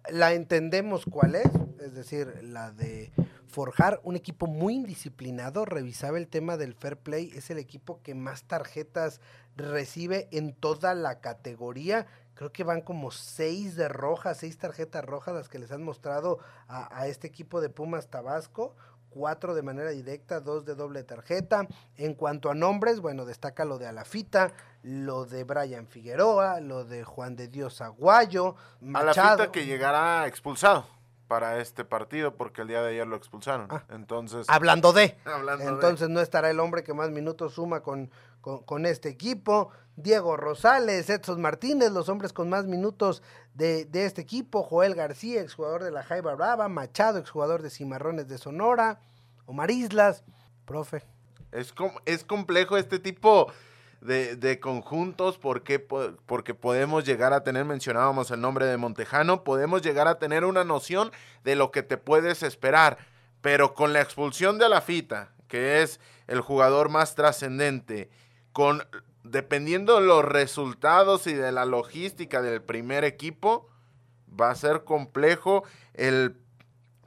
la 0.09 0.33
entendemos 0.33 1.03
cuál 1.09 1.35
es, 1.35 1.49
es 1.83 1.95
decir, 1.95 2.31
la 2.43 2.71
de 2.71 3.11
forjar 3.53 4.01
un 4.03 4.15
equipo 4.15 4.47
muy 4.47 4.73
indisciplinado, 4.73 5.63
revisaba 5.63 6.17
el 6.17 6.27
tema 6.27 6.57
del 6.57 6.73
fair 6.73 6.97
play, 6.97 7.31
es 7.35 7.51
el 7.51 7.59
equipo 7.59 8.01
que 8.01 8.15
más 8.15 8.45
tarjetas 8.45 9.21
recibe 9.55 10.27
en 10.31 10.53
toda 10.53 10.95
la 10.95 11.21
categoría. 11.21 12.07
Creo 12.33 12.51
que 12.51 12.63
van 12.63 12.81
como 12.81 13.11
seis 13.11 13.75
de 13.75 13.87
rojas, 13.89 14.39
seis 14.39 14.57
tarjetas 14.57 15.05
rojas 15.05 15.35
las 15.35 15.49
que 15.49 15.59
les 15.59 15.71
han 15.71 15.83
mostrado 15.83 16.39
a, 16.67 16.99
a 16.99 17.05
este 17.07 17.27
equipo 17.27 17.61
de 17.61 17.69
Pumas 17.69 18.07
Tabasco 18.07 18.75
cuatro 19.11 19.53
de 19.53 19.61
manera 19.61 19.91
directa, 19.91 20.39
dos 20.39 20.65
de 20.65 20.73
doble 20.73 21.03
tarjeta. 21.03 21.67
En 21.97 22.15
cuanto 22.15 22.49
a 22.49 22.55
nombres, 22.55 22.99
bueno, 22.99 23.25
destaca 23.25 23.63
lo 23.63 23.77
de 23.77 23.85
Alafita, 23.85 24.51
lo 24.81 25.25
de 25.25 25.43
Brian 25.43 25.85
Figueroa, 25.85 26.59
lo 26.59 26.83
de 26.83 27.03
Juan 27.03 27.35
de 27.35 27.47
Dios 27.47 27.81
Aguayo, 27.81 28.55
Machado. 28.81 29.33
Alafita 29.33 29.51
que 29.51 29.67
llegará 29.67 30.25
expulsado 30.25 30.87
para 31.33 31.59
este 31.59 31.83
partido 31.83 32.35
porque 32.35 32.61
el 32.61 32.67
día 32.67 32.83
de 32.83 32.89
ayer 32.89 33.07
lo 33.07 33.15
expulsaron. 33.15 33.65
Ah. 33.71 33.81
entonces, 33.89 34.45
hablando 34.47 34.93
de, 34.93 35.17
entonces 35.61 36.07
no 36.07 36.21
estará 36.21 36.51
el 36.51 36.59
hombre 36.59 36.83
que 36.83 36.93
más 36.93 37.09
minutos 37.09 37.55
suma 37.55 37.81
con, 37.81 38.11
con, 38.39 38.85
este 38.85 39.09
equipo. 39.09 39.71
Diego 39.95 40.37
Rosales, 40.37 41.09
Edson 41.09 41.41
Martínez, 41.41 41.89
los 41.91 42.07
hombres 42.07 42.33
con 42.33 42.49
más 42.49 42.67
minutos 42.67 43.23
de, 43.55 43.85
de 43.85 44.05
este 44.05 44.21
equipo. 44.21 44.61
Joel 44.61 44.93
García, 44.93 45.41
exjugador 45.41 45.83
de 45.83 45.89
la 45.89 46.03
Jaiba 46.03 46.35
Brava. 46.35 46.69
Machado, 46.69 47.17
exjugador 47.17 47.63
de 47.63 47.71
Cimarrones 47.71 48.27
de 48.27 48.37
Sonora. 48.37 48.99
Omar 49.47 49.71
Islas, 49.71 50.23
profe. 50.65 51.03
Es, 51.51 51.73
es 52.05 52.23
complejo 52.23 52.77
este 52.77 52.99
tipo 52.99 53.51
de, 54.03 54.59
conjuntos, 54.59 55.37
porque, 55.37 55.79
porque 55.79 56.53
podemos 56.53 57.05
llegar 57.05 57.33
a 57.33 57.43
tener, 57.43 57.65
mencionábamos 57.65 58.31
el 58.31 58.41
nombre 58.41 58.65
de 58.65 58.77
Montejano, 58.77 59.43
podemos 59.43 59.81
llegar 59.81 60.07
a 60.07 60.19
tener 60.19 60.45
una 60.45 60.63
noción 60.63 61.11
de 61.43 61.55
lo 61.55 61.71
que 61.71 61.83
te 61.83 61.97
puedes 61.97 62.43
esperar, 62.43 62.97
pero 63.41 63.73
con 63.73 63.93
la 63.93 64.01
expulsión 64.01 64.57
de 64.57 64.65
Alafita, 64.65 65.29
que 65.47 65.81
es 65.81 65.99
el 66.27 66.41
jugador 66.41 66.89
más 66.89 67.15
trascendente, 67.15 68.09
con 68.51 68.83
dependiendo 69.23 69.95
de 69.95 70.05
los 70.05 70.25
resultados 70.25 71.27
y 71.27 71.33
de 71.33 71.51
la 71.51 71.65
logística 71.65 72.41
del 72.41 72.61
primer 72.61 73.05
equipo, 73.05 73.69
va 74.29 74.51
a 74.51 74.55
ser 74.55 74.83
complejo 74.83 75.63
el 75.93 76.35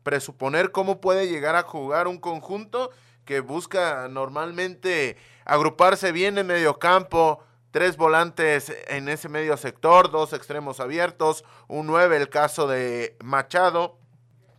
presuponer 0.02 0.72
cómo 0.72 1.00
puede 1.00 1.28
llegar 1.28 1.56
a 1.56 1.62
jugar 1.62 2.08
un 2.08 2.18
conjunto 2.18 2.90
que 3.26 3.40
busca 3.40 4.08
normalmente 4.08 5.18
agruparse 5.44 6.12
bien 6.12 6.38
en 6.38 6.46
medio 6.46 6.78
campo, 6.78 7.42
tres 7.72 7.98
volantes 7.98 8.72
en 8.88 9.10
ese 9.10 9.28
medio 9.28 9.58
sector, 9.58 10.10
dos 10.10 10.32
extremos 10.32 10.80
abiertos, 10.80 11.44
un 11.68 11.86
9 11.86 12.16
el 12.16 12.30
caso 12.30 12.66
de 12.66 13.16
Machado, 13.22 13.98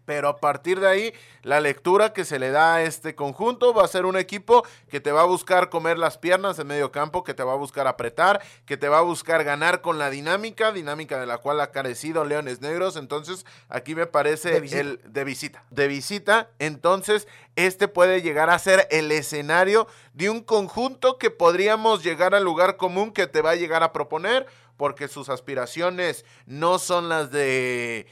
pero 0.08 0.30
a 0.30 0.38
partir 0.38 0.80
de 0.80 0.88
ahí 0.88 1.14
la 1.44 1.60
lectura 1.60 2.14
que 2.14 2.24
se 2.24 2.40
le 2.40 2.50
da 2.50 2.76
a 2.76 2.84
este 2.84 3.14
conjunto 3.14 3.74
va 3.74 3.84
a 3.84 3.90
ser 3.90 4.06
un 4.06 4.16
equipo 4.16 4.66
que 4.90 5.02
te 5.02 5.12
va 5.12 5.24
a 5.24 5.26
buscar 5.26 5.70
comer 5.70 5.98
las 5.98 6.18
piernas 6.18 6.58
en 6.60 6.68
medio 6.68 6.94
campo, 6.94 7.26
que 7.26 7.34
te 7.34 7.44
va 7.44 7.52
a 7.52 7.58
buscar 7.58 7.88
apretar, 7.88 8.42
que 8.66 8.78
te 8.78 8.88
va 8.88 9.00
a 9.00 9.02
buscar 9.02 9.44
ganar 9.44 9.82
con 9.82 10.00
la 10.00 10.10
dinámica, 10.10 10.72
dinámica 10.72 11.20
de 11.20 11.26
la 11.26 11.40
cual 11.40 11.60
ha 11.60 11.72
carecido 11.72 12.24
Leones 12.24 12.62
Negros, 12.62 12.96
entonces 12.96 13.46
aquí 13.68 13.96
me 13.96 14.06
parece 14.08 14.56
el 14.56 15.02
de 15.04 15.24
visita, 15.26 15.66
de 15.72 15.88
visita, 15.90 16.52
entonces 16.58 17.28
este 17.58 17.90
puede 17.90 18.22
llegar 18.22 18.50
a 18.50 18.58
ser 18.60 18.88
el 18.92 19.12
escenario 19.12 19.88
de 20.14 20.30
un 20.30 20.40
conjunto 20.40 21.18
que 21.18 21.32
podríamos 21.32 22.02
llegar 22.02 22.34
al 22.34 22.46
lugar 22.46 22.78
común 22.78 23.12
que 23.12 23.28
te 23.28 23.42
va 23.42 23.52
a 23.52 23.56
llegar 23.56 23.84
a 23.84 23.92
proponer, 23.92 24.46
porque 24.78 25.10
sus 25.10 25.28
aspiraciones 25.28 26.24
no 26.46 26.80
son 26.80 27.10
las 27.10 27.30
de 27.30 28.08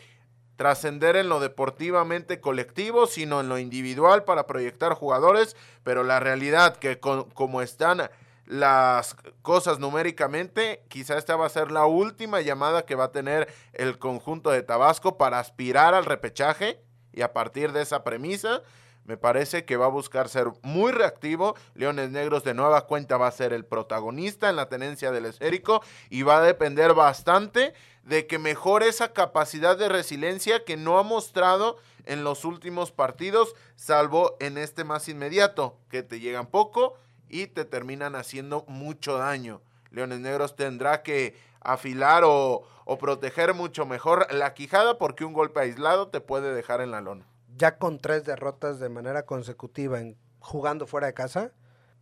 trascender 0.55 1.15
en 1.15 1.29
lo 1.29 1.39
deportivamente 1.39 2.39
colectivo, 2.39 3.07
sino 3.07 3.39
en 3.39 3.49
lo 3.49 3.59
individual 3.59 4.23
para 4.23 4.47
proyectar 4.47 4.93
jugadores, 4.93 5.55
pero 5.83 6.03
la 6.03 6.19
realidad 6.19 6.77
que 6.77 6.99
como 6.99 7.61
están 7.61 8.09
las 8.45 9.15
cosas 9.41 9.79
numéricamente, 9.79 10.83
quizá 10.87 11.17
esta 11.17 11.35
va 11.35 11.47
a 11.47 11.49
ser 11.49 11.71
la 11.71 11.85
última 11.85 12.41
llamada 12.41 12.85
que 12.85 12.95
va 12.95 13.05
a 13.05 13.11
tener 13.11 13.47
el 13.73 13.97
conjunto 13.97 14.51
de 14.51 14.61
Tabasco 14.61 15.17
para 15.17 15.39
aspirar 15.39 15.93
al 15.93 16.05
repechaje 16.05 16.79
y 17.11 17.21
a 17.21 17.33
partir 17.33 17.71
de 17.71 17.81
esa 17.81 18.03
premisa 18.03 18.61
me 19.05 19.17
parece 19.17 19.65
que 19.65 19.77
va 19.77 19.85
a 19.85 19.89
buscar 19.89 20.29
ser 20.29 20.47
muy 20.63 20.91
reactivo. 20.91 21.55
Leones 21.75 22.09
Negros 22.09 22.43
de 22.43 22.55
nueva 22.55 22.87
cuenta 22.87 23.17
va 23.17 23.27
a 23.27 23.31
ser 23.31 23.53
el 23.53 23.63
protagonista 23.63 24.49
en 24.49 24.55
la 24.55 24.67
tenencia 24.67 25.11
del 25.11 25.27
esférico 25.27 25.81
y 26.09 26.23
va 26.23 26.39
a 26.39 26.41
depender 26.41 26.95
bastante 26.95 27.73
de 28.05 28.27
que 28.27 28.39
mejore 28.39 28.87
esa 28.87 29.13
capacidad 29.13 29.77
de 29.77 29.89
resiliencia 29.89 30.63
que 30.63 30.77
no 30.77 30.99
ha 30.99 31.03
mostrado 31.03 31.77
en 32.05 32.23
los 32.23 32.45
últimos 32.45 32.91
partidos, 32.91 33.55
salvo 33.75 34.37
en 34.39 34.57
este 34.57 34.83
más 34.83 35.09
inmediato, 35.09 35.77
que 35.89 36.03
te 36.03 36.19
llegan 36.19 36.45
poco 36.45 36.97
y 37.29 37.47
te 37.47 37.65
terminan 37.65 38.15
haciendo 38.15 38.63
mucho 38.67 39.17
daño. 39.17 39.61
Leones 39.89 40.19
Negros 40.19 40.55
tendrá 40.55 41.01
que 41.01 41.35
afilar 41.61 42.23
o, 42.25 42.63
o 42.85 42.97
proteger 42.99 43.55
mucho 43.55 43.87
mejor 43.87 44.31
la 44.31 44.53
quijada 44.53 44.99
porque 44.99 45.25
un 45.25 45.33
golpe 45.33 45.61
aislado 45.61 46.09
te 46.09 46.21
puede 46.21 46.53
dejar 46.53 46.81
en 46.81 46.91
la 46.91 47.01
lona. 47.01 47.25
Ya 47.57 47.77
con 47.77 47.99
tres 47.99 48.23
derrotas 48.23 48.79
de 48.79 48.89
manera 48.89 49.25
consecutiva 49.25 49.99
en, 49.99 50.15
jugando 50.39 50.85
fuera 50.85 51.07
de 51.07 51.15
casa, 51.15 51.53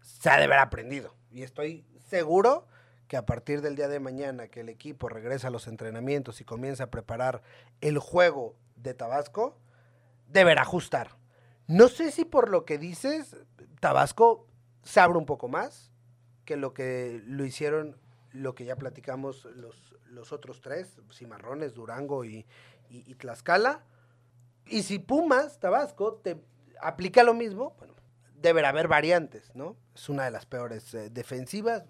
se 0.01 0.29
ha 0.29 0.37
de 0.37 0.45
haber 0.45 0.59
aprendido. 0.59 1.15
Y 1.31 1.43
estoy 1.43 1.85
seguro 2.09 2.67
que 3.13 3.17
a 3.17 3.28
partir 3.28 3.62
del 3.62 3.76
día 3.76 3.88
de 3.89 3.99
mañana 3.99 4.47
que 4.47 4.62
el 4.62 4.69
equipo 4.69 5.08
regresa 5.08 5.49
a 5.49 5.52
los 5.52 5.67
entrenamientos 5.67 6.41
y 6.41 6.45
comienza 6.45 6.86
a 6.86 6.89
preparar 6.89 7.43
el 7.80 7.99
juego 7.99 8.56
de 8.76 8.95
Tabasco, 8.95 9.56
deberá 10.30 10.63
ajustar. 10.63 11.12
No 11.67 11.89
sé 11.89 12.10
si 12.10 12.26
por 12.26 12.49
lo 12.49 12.65
que 12.65 12.80
dices, 12.80 13.38
Tabasco 13.80 14.47
se 14.82 14.99
abre 14.99 15.19
un 15.19 15.28
poco 15.28 15.47
más 15.47 15.91
que 16.43 16.58
lo 16.58 16.73
que 16.73 17.21
lo 17.28 17.45
hicieron, 17.45 17.99
lo 18.32 18.56
que 18.56 18.65
ya 18.65 18.78
platicamos 18.78 19.45
los, 19.45 19.95
los 20.08 20.32
otros 20.34 20.62
tres, 20.62 20.99
Cimarrones, 21.12 21.76
Durango 21.76 22.26
y, 22.26 22.47
y- 22.89 23.13
Tlaxcala. 23.13 23.84
Y 24.65 24.82
si 24.82 24.97
Pumas, 24.97 25.60
Tabasco, 25.60 26.15
te 26.15 26.43
aplica 26.82 27.21
lo 27.21 27.36
mismo, 27.36 27.76
deberá 28.41 28.69
haber 28.69 28.88
variantes, 28.88 29.54
¿no? 29.54 29.78
Es 29.93 30.10
una 30.10 30.26
de 30.26 30.32
las 30.32 30.47
peores 30.47 30.91
eh, 30.95 31.12
defensivas. 31.12 31.86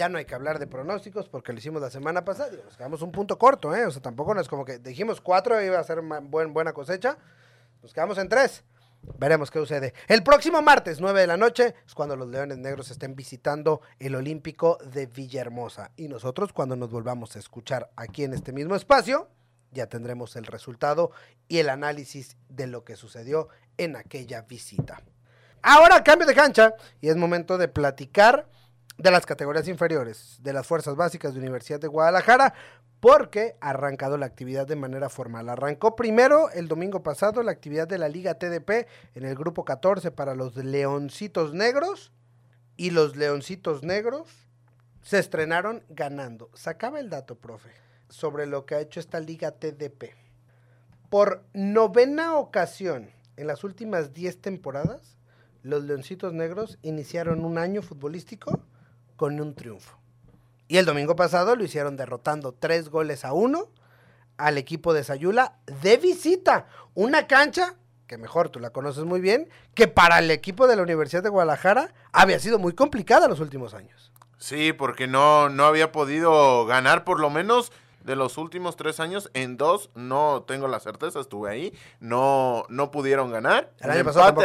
Ya 0.00 0.08
no 0.08 0.16
hay 0.16 0.24
que 0.24 0.34
hablar 0.34 0.58
de 0.58 0.66
pronósticos 0.66 1.28
porque 1.28 1.52
lo 1.52 1.58
hicimos 1.58 1.82
la 1.82 1.90
semana 1.90 2.24
pasada. 2.24 2.48
Digo, 2.48 2.62
nos 2.64 2.74
quedamos 2.74 3.02
un 3.02 3.12
punto 3.12 3.38
corto, 3.38 3.76
¿eh? 3.76 3.84
O 3.84 3.90
sea, 3.90 4.00
tampoco 4.00 4.32
no 4.34 4.40
es 4.40 4.48
como 4.48 4.64
que 4.64 4.78
dijimos 4.78 5.20
cuatro 5.20 5.60
iba 5.60 5.78
a 5.78 5.84
ser 5.84 6.00
buen, 6.00 6.54
buena 6.54 6.72
cosecha. 6.72 7.18
Nos 7.82 7.92
quedamos 7.92 8.16
en 8.16 8.30
tres. 8.30 8.64
Veremos 9.18 9.50
qué 9.50 9.58
sucede. 9.58 9.92
El 10.08 10.22
próximo 10.22 10.62
martes, 10.62 11.02
9 11.02 11.20
de 11.20 11.26
la 11.26 11.36
noche, 11.36 11.74
es 11.86 11.92
cuando 11.92 12.16
los 12.16 12.30
Leones 12.30 12.56
Negros 12.56 12.90
estén 12.90 13.14
visitando 13.14 13.82
el 13.98 14.14
Olímpico 14.14 14.78
de 14.90 15.04
Villahermosa. 15.04 15.90
Y 15.96 16.08
nosotros, 16.08 16.54
cuando 16.54 16.76
nos 16.76 16.90
volvamos 16.90 17.36
a 17.36 17.38
escuchar 17.38 17.90
aquí 17.94 18.24
en 18.24 18.32
este 18.32 18.54
mismo 18.54 18.76
espacio, 18.76 19.28
ya 19.70 19.86
tendremos 19.86 20.34
el 20.34 20.46
resultado 20.46 21.10
y 21.46 21.58
el 21.58 21.68
análisis 21.68 22.38
de 22.48 22.68
lo 22.68 22.84
que 22.84 22.96
sucedió 22.96 23.48
en 23.76 23.96
aquella 23.96 24.40
visita. 24.40 25.02
Ahora 25.60 26.02
cambio 26.02 26.26
de 26.26 26.34
cancha 26.34 26.72
y 27.02 27.10
es 27.10 27.16
momento 27.16 27.58
de 27.58 27.68
platicar 27.68 28.48
de 29.00 29.10
las 29.10 29.24
categorías 29.24 29.66
inferiores 29.66 30.38
de 30.42 30.52
las 30.52 30.66
fuerzas 30.66 30.94
básicas 30.94 31.32
de 31.32 31.40
Universidad 31.40 31.80
de 31.80 31.88
Guadalajara 31.88 32.52
porque 33.00 33.56
ha 33.60 33.70
arrancado 33.70 34.18
la 34.18 34.26
actividad 34.26 34.66
de 34.66 34.76
manera 34.76 35.08
formal. 35.08 35.48
Arrancó 35.48 35.96
primero 35.96 36.50
el 36.50 36.68
domingo 36.68 37.02
pasado 37.02 37.42
la 37.42 37.50
actividad 37.50 37.88
de 37.88 37.96
la 37.96 38.10
Liga 38.10 38.34
TDP 38.34 38.86
en 39.14 39.24
el 39.24 39.34
grupo 39.34 39.64
14 39.64 40.10
para 40.10 40.34
los 40.34 40.54
Leoncitos 40.56 41.54
Negros 41.54 42.12
y 42.76 42.90
los 42.90 43.16
Leoncitos 43.16 43.82
Negros 43.82 44.28
se 45.02 45.18
estrenaron 45.18 45.82
ganando. 45.88 46.50
Sacaba 46.52 47.00
el 47.00 47.08
dato, 47.08 47.36
profe, 47.36 47.70
sobre 48.10 48.44
lo 48.46 48.66
que 48.66 48.74
ha 48.74 48.80
hecho 48.80 49.00
esta 49.00 49.18
Liga 49.18 49.52
TDP. 49.52 50.14
Por 51.08 51.42
novena 51.54 52.36
ocasión 52.36 53.08
en 53.38 53.46
las 53.46 53.64
últimas 53.64 54.12
10 54.12 54.42
temporadas, 54.42 55.16
los 55.62 55.84
Leoncitos 55.84 56.34
Negros 56.34 56.78
iniciaron 56.82 57.46
un 57.46 57.56
año 57.56 57.80
futbolístico 57.80 58.60
con 59.20 59.38
un 59.38 59.54
triunfo. 59.54 59.98
Y 60.66 60.78
el 60.78 60.86
domingo 60.86 61.14
pasado 61.14 61.54
lo 61.54 61.62
hicieron 61.62 61.94
derrotando 61.94 62.52
tres 62.52 62.88
goles 62.88 63.26
a 63.26 63.34
uno 63.34 63.68
al 64.38 64.56
equipo 64.56 64.94
de 64.94 65.04
Sayula 65.04 65.58
de 65.82 65.98
visita. 65.98 66.64
Una 66.94 67.26
cancha, 67.26 67.74
que 68.06 68.16
mejor 68.16 68.48
tú 68.48 68.60
la 68.60 68.70
conoces 68.70 69.04
muy 69.04 69.20
bien, 69.20 69.50
que 69.74 69.88
para 69.88 70.20
el 70.20 70.30
equipo 70.30 70.66
de 70.66 70.76
la 70.76 70.82
Universidad 70.82 71.22
de 71.22 71.28
Guadalajara 71.28 71.92
había 72.12 72.38
sido 72.38 72.58
muy 72.58 72.72
complicada 72.72 73.28
los 73.28 73.40
últimos 73.40 73.74
años. 73.74 74.10
Sí, 74.38 74.72
porque 74.72 75.06
no, 75.06 75.50
no 75.50 75.66
había 75.66 75.92
podido 75.92 76.64
ganar 76.64 77.04
por 77.04 77.20
lo 77.20 77.28
menos 77.28 77.72
de 78.02 78.16
los 78.16 78.38
últimos 78.38 78.76
tres 78.76 79.00
años. 79.00 79.30
En 79.34 79.58
dos, 79.58 79.90
no 79.94 80.44
tengo 80.48 80.66
la 80.66 80.80
certeza, 80.80 81.20
estuve 81.20 81.50
ahí. 81.50 81.78
No, 81.98 82.64
no 82.70 82.90
pudieron 82.90 83.30
ganar. 83.30 83.70
El 83.80 83.90
año 83.90 84.04
pasado. 84.06 84.40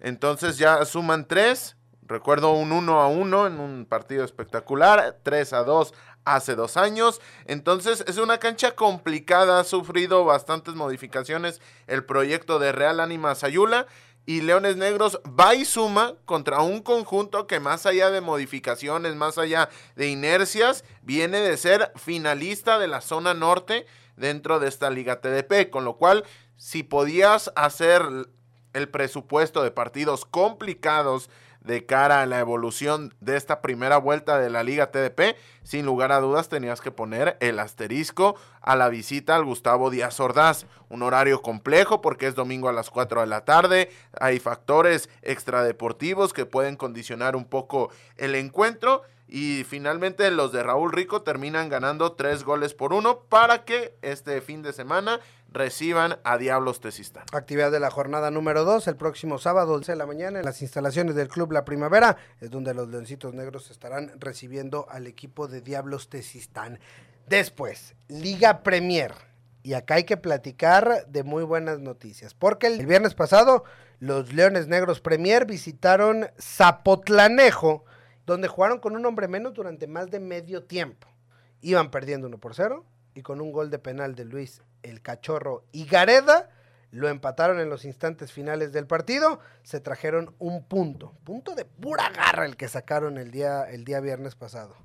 Entonces 0.00 0.58
ya 0.58 0.84
suman 0.84 1.28
tres. 1.28 1.76
Recuerdo 2.08 2.52
un 2.52 2.70
1 2.70 3.00
a 3.00 3.08
1 3.08 3.46
en 3.48 3.60
un 3.60 3.86
partido 3.86 4.24
espectacular. 4.24 5.18
3 5.22 5.52
a 5.52 5.64
2 5.64 5.92
hace 6.24 6.54
dos 6.54 6.76
años. 6.76 7.20
Entonces 7.46 8.04
es 8.06 8.18
una 8.18 8.38
cancha 8.38 8.72
complicada. 8.72 9.60
Ha 9.60 9.64
sufrido 9.64 10.24
bastantes 10.24 10.74
modificaciones 10.74 11.60
el 11.86 12.04
proyecto 12.04 12.58
de 12.58 12.72
Real 12.72 13.00
Ánima 13.00 13.34
Sayula. 13.34 13.86
Y 14.28 14.40
Leones 14.40 14.76
Negros 14.76 15.20
va 15.24 15.54
y 15.54 15.64
suma 15.64 16.14
contra 16.24 16.60
un 16.60 16.82
conjunto 16.82 17.46
que 17.46 17.60
más 17.60 17.86
allá 17.86 18.10
de 18.10 18.20
modificaciones, 18.20 19.14
más 19.14 19.38
allá 19.38 19.68
de 19.94 20.08
inercias, 20.08 20.84
viene 21.02 21.38
de 21.38 21.56
ser 21.56 21.92
finalista 21.94 22.80
de 22.80 22.88
la 22.88 23.02
zona 23.02 23.34
norte 23.34 23.86
dentro 24.16 24.58
de 24.58 24.66
esta 24.66 24.90
liga 24.90 25.20
TDP. 25.20 25.70
Con 25.70 25.84
lo 25.84 25.96
cual, 25.96 26.24
si 26.56 26.82
podías 26.82 27.52
hacer 27.54 28.02
el 28.72 28.88
presupuesto 28.88 29.62
de 29.62 29.70
partidos 29.70 30.24
complicados 30.24 31.30
de 31.66 31.84
cara 31.84 32.22
a 32.22 32.26
la 32.26 32.38
evolución 32.38 33.12
de 33.20 33.36
esta 33.36 33.60
primera 33.60 33.98
vuelta 33.98 34.38
de 34.38 34.50
la 34.50 34.62
Liga 34.62 34.90
TDP, 34.90 35.36
sin 35.62 35.84
lugar 35.84 36.12
a 36.12 36.20
dudas 36.20 36.48
tenías 36.48 36.80
que 36.80 36.92
poner 36.92 37.36
el 37.40 37.58
asterisco 37.58 38.36
a 38.60 38.76
la 38.76 38.88
visita 38.88 39.34
al 39.34 39.44
Gustavo 39.44 39.90
Díaz 39.90 40.20
Ordaz. 40.20 40.66
Un 40.88 41.02
horario 41.02 41.42
complejo 41.42 42.00
porque 42.00 42.28
es 42.28 42.36
domingo 42.36 42.68
a 42.68 42.72
las 42.72 42.90
4 42.90 43.22
de 43.22 43.26
la 43.26 43.44
tarde, 43.44 43.90
hay 44.18 44.38
factores 44.38 45.10
extradeportivos 45.22 46.32
que 46.32 46.46
pueden 46.46 46.76
condicionar 46.76 47.34
un 47.34 47.44
poco 47.44 47.90
el 48.16 48.36
encuentro 48.36 49.02
y 49.28 49.64
finalmente 49.64 50.30
los 50.30 50.52
de 50.52 50.62
Raúl 50.62 50.92
Rico 50.92 51.22
terminan 51.22 51.68
ganando 51.68 52.12
tres 52.12 52.44
goles 52.44 52.74
por 52.74 52.92
uno 52.92 53.20
para 53.28 53.64
que 53.64 53.96
este 54.02 54.40
fin 54.40 54.62
de 54.62 54.72
semana 54.72 55.20
reciban 55.50 56.18
a 56.22 56.38
Diablos 56.38 56.80
Tezistán. 56.80 57.24
Actividad 57.32 57.72
de 57.72 57.80
la 57.80 57.90
jornada 57.90 58.30
número 58.30 58.64
2, 58.64 58.86
el 58.88 58.96
próximo 58.96 59.38
sábado, 59.38 59.74
11 59.74 59.92
de 59.92 59.96
la 59.96 60.06
mañana, 60.06 60.38
en 60.38 60.44
las 60.44 60.62
instalaciones 60.62 61.14
del 61.14 61.28
Club 61.28 61.52
La 61.52 61.64
Primavera, 61.64 62.16
es 62.40 62.50
donde 62.50 62.74
los 62.74 62.88
Leoncitos 62.88 63.34
Negros 63.34 63.70
estarán 63.70 64.12
recibiendo 64.20 64.86
al 64.90 65.06
equipo 65.06 65.48
de 65.48 65.60
Diablos 65.60 66.08
Tezistán. 66.08 66.78
Después, 67.26 67.94
Liga 68.08 68.62
Premier. 68.62 69.12
Y 69.62 69.74
acá 69.74 69.94
hay 69.94 70.04
que 70.04 70.16
platicar 70.16 71.06
de 71.08 71.24
muy 71.24 71.42
buenas 71.42 71.80
noticias, 71.80 72.34
porque 72.34 72.68
el 72.68 72.86
viernes 72.86 73.14
pasado 73.14 73.64
los 73.98 74.32
Leones 74.32 74.68
Negros 74.68 75.00
Premier 75.00 75.46
visitaron 75.46 76.28
Zapotlanejo, 76.38 77.84
donde 78.26 78.48
jugaron 78.48 78.80
con 78.80 78.96
un 78.96 79.06
hombre 79.06 79.28
menos 79.28 79.54
durante 79.54 79.86
más 79.86 80.10
de 80.10 80.20
medio 80.20 80.64
tiempo. 80.64 81.08
Iban 81.60 81.90
perdiendo 81.90 82.26
1 82.26 82.38
por 82.38 82.54
0 82.54 82.84
y 83.14 83.22
con 83.22 83.40
un 83.40 83.52
gol 83.52 83.70
de 83.70 83.78
penal 83.78 84.14
de 84.14 84.24
Luis 84.24 84.62
el 84.82 85.00
Cachorro 85.00 85.64
y 85.72 85.86
Gareda 85.86 86.50
lo 86.90 87.08
empataron 87.08 87.60
en 87.60 87.68
los 87.68 87.84
instantes 87.84 88.32
finales 88.32 88.72
del 88.72 88.86
partido, 88.86 89.40
se 89.62 89.80
trajeron 89.80 90.34
un 90.38 90.64
punto, 90.64 91.14
punto 91.24 91.54
de 91.54 91.64
pura 91.64 92.10
garra 92.10 92.46
el 92.46 92.56
que 92.56 92.68
sacaron 92.68 93.18
el 93.18 93.30
día, 93.30 93.64
el 93.64 93.84
día 93.84 94.00
viernes 94.00 94.34
pasado. 94.34 94.76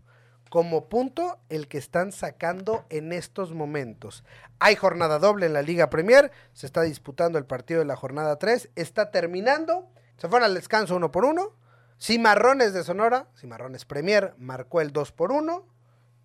Como 0.49 0.89
punto 0.89 1.39
el 1.47 1.69
que 1.69 1.77
están 1.77 2.11
sacando 2.11 2.85
en 2.89 3.13
estos 3.13 3.53
momentos. 3.53 4.25
Hay 4.59 4.75
jornada 4.75 5.19
doble 5.19 5.45
en 5.45 5.53
la 5.53 5.61
Liga 5.61 5.89
Premier, 5.89 6.31
se 6.53 6.65
está 6.65 6.81
disputando 6.81 7.37
el 7.37 7.45
partido 7.45 7.79
de 7.79 7.85
la 7.85 7.95
jornada 7.95 8.37
3, 8.37 8.69
está 8.75 9.11
terminando, 9.11 9.87
se 10.17 10.27
fueron 10.27 10.47
al 10.47 10.55
descanso 10.55 10.97
uno 10.97 11.11
por 11.11 11.23
uno. 11.23 11.55
Cimarrones 12.01 12.73
de 12.73 12.83
Sonora, 12.83 13.27
Cimarrones 13.37 13.85
Premier, 13.85 14.33
marcó 14.39 14.81
el 14.81 14.91
2 14.91 15.11
por 15.11 15.31
1. 15.31 15.67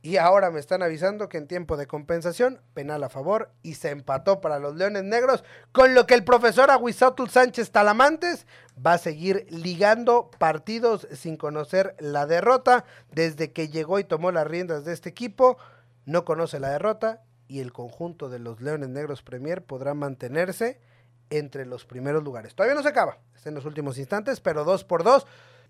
Y 0.01 0.17
ahora 0.17 0.51
me 0.51 0.59
están 0.59 0.83
avisando 0.83 1.29
que 1.29 1.37
en 1.37 1.49
tiempo 1.49 1.77
de 1.77 1.87
compensación, 1.87 2.63
penal 2.73 3.05
a 3.05 3.11
favor 3.11 3.51
y 3.63 3.75
se 3.75 3.91
empató 3.91 4.41
para 4.41 4.59
los 4.59 4.77
Leones 4.77 5.05
Negros, 5.05 5.45
con 5.73 5.95
lo 5.95 6.07
que 6.07 6.15
el 6.15 6.25
profesor 6.25 6.71
Aguizotul 6.71 7.29
Sánchez 7.29 7.73
Talamantes 7.73 8.47
va 8.85 8.95
a 8.95 8.99
seguir 8.99 9.47
ligando 9.51 10.31
partidos 10.39 11.09
sin 11.13 11.37
conocer 11.37 11.95
la 11.99 12.25
derrota. 12.25 12.85
Desde 13.13 13.53
que 13.53 13.69
llegó 13.69 13.99
y 13.99 14.05
tomó 14.05 14.33
las 14.33 14.47
riendas 14.47 14.87
de 14.87 14.95
este 14.95 15.11
equipo, 15.11 15.59
no 16.07 16.25
conoce 16.25 16.59
la 16.59 16.71
derrota 16.71 17.23
y 17.49 17.61
el 17.61 17.75
conjunto 17.75 18.31
de 18.31 18.39
los 18.39 18.63
Leones 18.63 18.89
Negros 18.89 19.23
Premier 19.23 19.63
podrá 19.63 19.93
mantenerse 19.93 20.81
entre 21.29 21.67
los 21.67 21.85
primeros 21.85 22.23
lugares. 22.23 22.55
Todavía 22.55 22.77
no 22.77 22.83
se 22.83 22.89
acaba, 22.89 23.19
está 23.35 23.51
en 23.51 23.57
los 23.57 23.67
últimos 23.67 23.99
instantes, 23.99 24.41
pero 24.41 24.65
dos 24.65 24.85
por 24.85 25.03
dos 25.03 25.27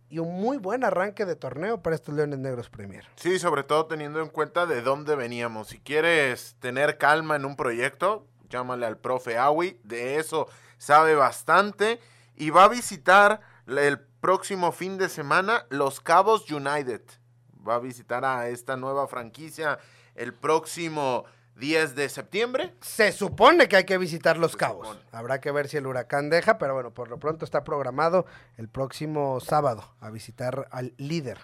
y 0.09 0.19
un 0.19 0.41
muy 0.41 0.59
buen 0.59 0.85
arranque 0.85 1.25
de 1.25 1.37
torneo 1.37 1.83
para 1.83 1.97
estos 1.97 2.15
Leones 2.15 2.39
Negros 2.39 2.71
Premier. 2.71 3.05
Sí, 3.17 3.39
sobre 3.39 3.63
todo 3.63 3.87
teniendo 3.87 4.21
en 4.21 4.29
cuenta 4.29 4.67
de 4.67 4.83
dónde 4.83 5.17
veníamos. 5.17 5.69
Si 5.69 5.81
quieres 5.81 6.57
tener 6.61 6.99
calma 6.99 7.37
en 7.37 7.45
un 7.45 7.57
proyecto, 7.57 8.27
llámale 8.49 8.87
al 8.87 8.99
profe 8.99 9.39
Awi, 9.39 9.79
de 9.83 10.17
eso 10.17 10.49
sabe 10.79 11.15
bastante. 11.15 12.01
Y 12.37 12.51
va 12.51 12.65
a 12.65 12.69
visitar 12.69 13.41
el 13.67 13.99
próximo 13.99 14.73
fin 14.73 14.99
de 14.99 15.09
semana 15.09 15.67
Los 15.71 16.01
Cabos 16.01 16.51
United. 16.51 17.03
Va 17.67 17.77
a 17.77 17.81
visitar 17.81 18.25
a 18.25 18.49
esta 18.49 18.77
nueva 18.77 19.09
franquicia 19.09 19.79
el 20.15 20.33
próximo 20.33 21.25
10 21.57 21.95
de 21.95 22.09
septiembre. 22.09 22.75
Se 22.81 23.13
supone 23.13 23.69
que 23.69 23.77
hay 23.77 23.85
que 23.85 23.99
visitar 23.99 24.37
Los 24.37 24.53
Se 24.53 24.59
Cabos. 24.59 24.89
supone. 24.89 25.05
Habrá 25.13 25.41
que 25.41 25.51
ver 25.51 25.69
si 25.69 25.77
el 25.79 25.87
huracán 25.87 26.31
deja, 26.31 26.59
pero 26.59 26.75
bueno, 26.75 26.93
por 26.93 27.09
lo 27.09 27.19
pronto 27.19 27.45
está 27.45 27.65
programado 27.65 28.27
el 28.57 28.69
próximo 28.69 29.41
sábado 29.41 29.95
a 30.01 30.11
visitar 30.11 30.69
al 30.71 30.95
líder. 30.99 31.39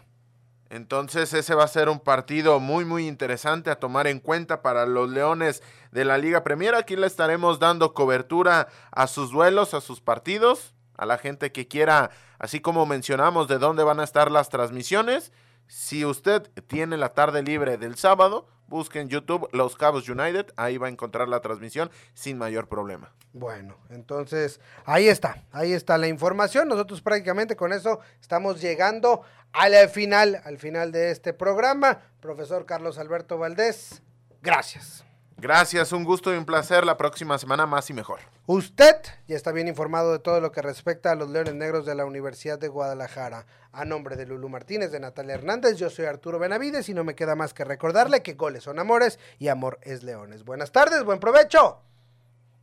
Entonces 0.68 1.34
ese 1.34 1.54
va 1.54 1.64
a 1.64 1.68
ser 1.68 1.90
un 1.90 2.00
partido 2.00 2.58
muy 2.58 2.86
muy 2.86 3.06
interesante 3.06 3.70
a 3.70 3.78
tomar 3.78 4.06
en 4.06 4.20
cuenta 4.20 4.62
para 4.62 4.86
los 4.86 5.10
Leones 5.10 5.62
de 5.90 6.06
la 6.06 6.16
Liga 6.16 6.44
Premier. 6.44 6.74
Aquí 6.74 6.96
le 6.96 7.06
estaremos 7.06 7.58
dando 7.58 7.92
cobertura 7.92 8.68
a 8.90 9.06
sus 9.06 9.32
duelos, 9.32 9.74
a 9.74 9.82
sus 9.82 10.00
partidos, 10.00 10.74
a 10.96 11.04
la 11.04 11.18
gente 11.18 11.52
que 11.52 11.68
quiera, 11.68 12.10
así 12.38 12.60
como 12.60 12.86
mencionamos 12.86 13.48
de 13.48 13.58
dónde 13.58 13.84
van 13.84 14.00
a 14.00 14.04
estar 14.04 14.30
las 14.30 14.48
transmisiones. 14.48 15.30
Si 15.66 16.06
usted 16.06 16.50
tiene 16.68 16.96
la 16.96 17.10
tarde 17.10 17.42
libre 17.42 17.76
del 17.76 17.96
sábado, 17.96 18.46
busque 18.72 18.98
en 18.98 19.08
YouTube 19.08 19.48
Los 19.52 19.76
Cabos 19.76 20.08
United, 20.08 20.46
ahí 20.56 20.78
va 20.78 20.88
a 20.88 20.90
encontrar 20.90 21.28
la 21.28 21.40
transmisión 21.40 21.90
sin 22.14 22.38
mayor 22.38 22.68
problema. 22.68 23.12
Bueno, 23.32 23.76
entonces 23.90 24.60
ahí 24.84 25.06
está, 25.06 25.44
ahí 25.52 25.72
está 25.72 25.96
la 25.98 26.08
información. 26.08 26.68
Nosotros 26.68 27.00
prácticamente 27.00 27.54
con 27.54 27.72
eso 27.72 28.00
estamos 28.20 28.60
llegando 28.60 29.22
al 29.52 29.88
final, 29.88 30.40
al 30.44 30.58
final 30.58 30.90
de 30.90 31.10
este 31.12 31.32
programa. 31.32 32.00
Profesor 32.20 32.66
Carlos 32.66 32.98
Alberto 32.98 33.38
Valdés, 33.38 34.02
gracias. 34.40 35.04
Gracias, 35.42 35.90
un 35.90 36.04
gusto 36.04 36.32
y 36.32 36.36
un 36.36 36.44
placer. 36.44 36.86
La 36.86 36.96
próxima 36.96 37.36
semana 37.36 37.66
más 37.66 37.90
y 37.90 37.92
mejor. 37.92 38.20
Usted 38.46 38.94
ya 39.26 39.34
está 39.34 39.50
bien 39.50 39.66
informado 39.66 40.12
de 40.12 40.20
todo 40.20 40.40
lo 40.40 40.52
que 40.52 40.62
respecta 40.62 41.10
a 41.10 41.16
los 41.16 41.30
Leones 41.30 41.56
Negros 41.56 41.84
de 41.84 41.96
la 41.96 42.04
Universidad 42.04 42.60
de 42.60 42.68
Guadalajara. 42.68 43.44
A 43.72 43.84
nombre 43.84 44.14
de 44.14 44.24
Lulu 44.24 44.48
Martínez, 44.48 44.92
de 44.92 45.00
Natalia 45.00 45.34
Hernández, 45.34 45.78
yo 45.78 45.90
soy 45.90 46.04
Arturo 46.04 46.38
Benavides 46.38 46.88
y 46.88 46.94
no 46.94 47.02
me 47.02 47.16
queda 47.16 47.34
más 47.34 47.54
que 47.54 47.64
recordarle 47.64 48.22
que 48.22 48.34
goles 48.34 48.62
son 48.62 48.78
amores 48.78 49.18
y 49.40 49.48
amor 49.48 49.80
es 49.82 50.04
leones. 50.04 50.44
Buenas 50.44 50.70
tardes, 50.70 51.02
buen 51.02 51.18
provecho. 51.18 51.80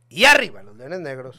Y 0.08 0.24
arriba 0.24 0.62
los 0.62 0.74
Leones 0.74 1.00
Negros. 1.00 1.38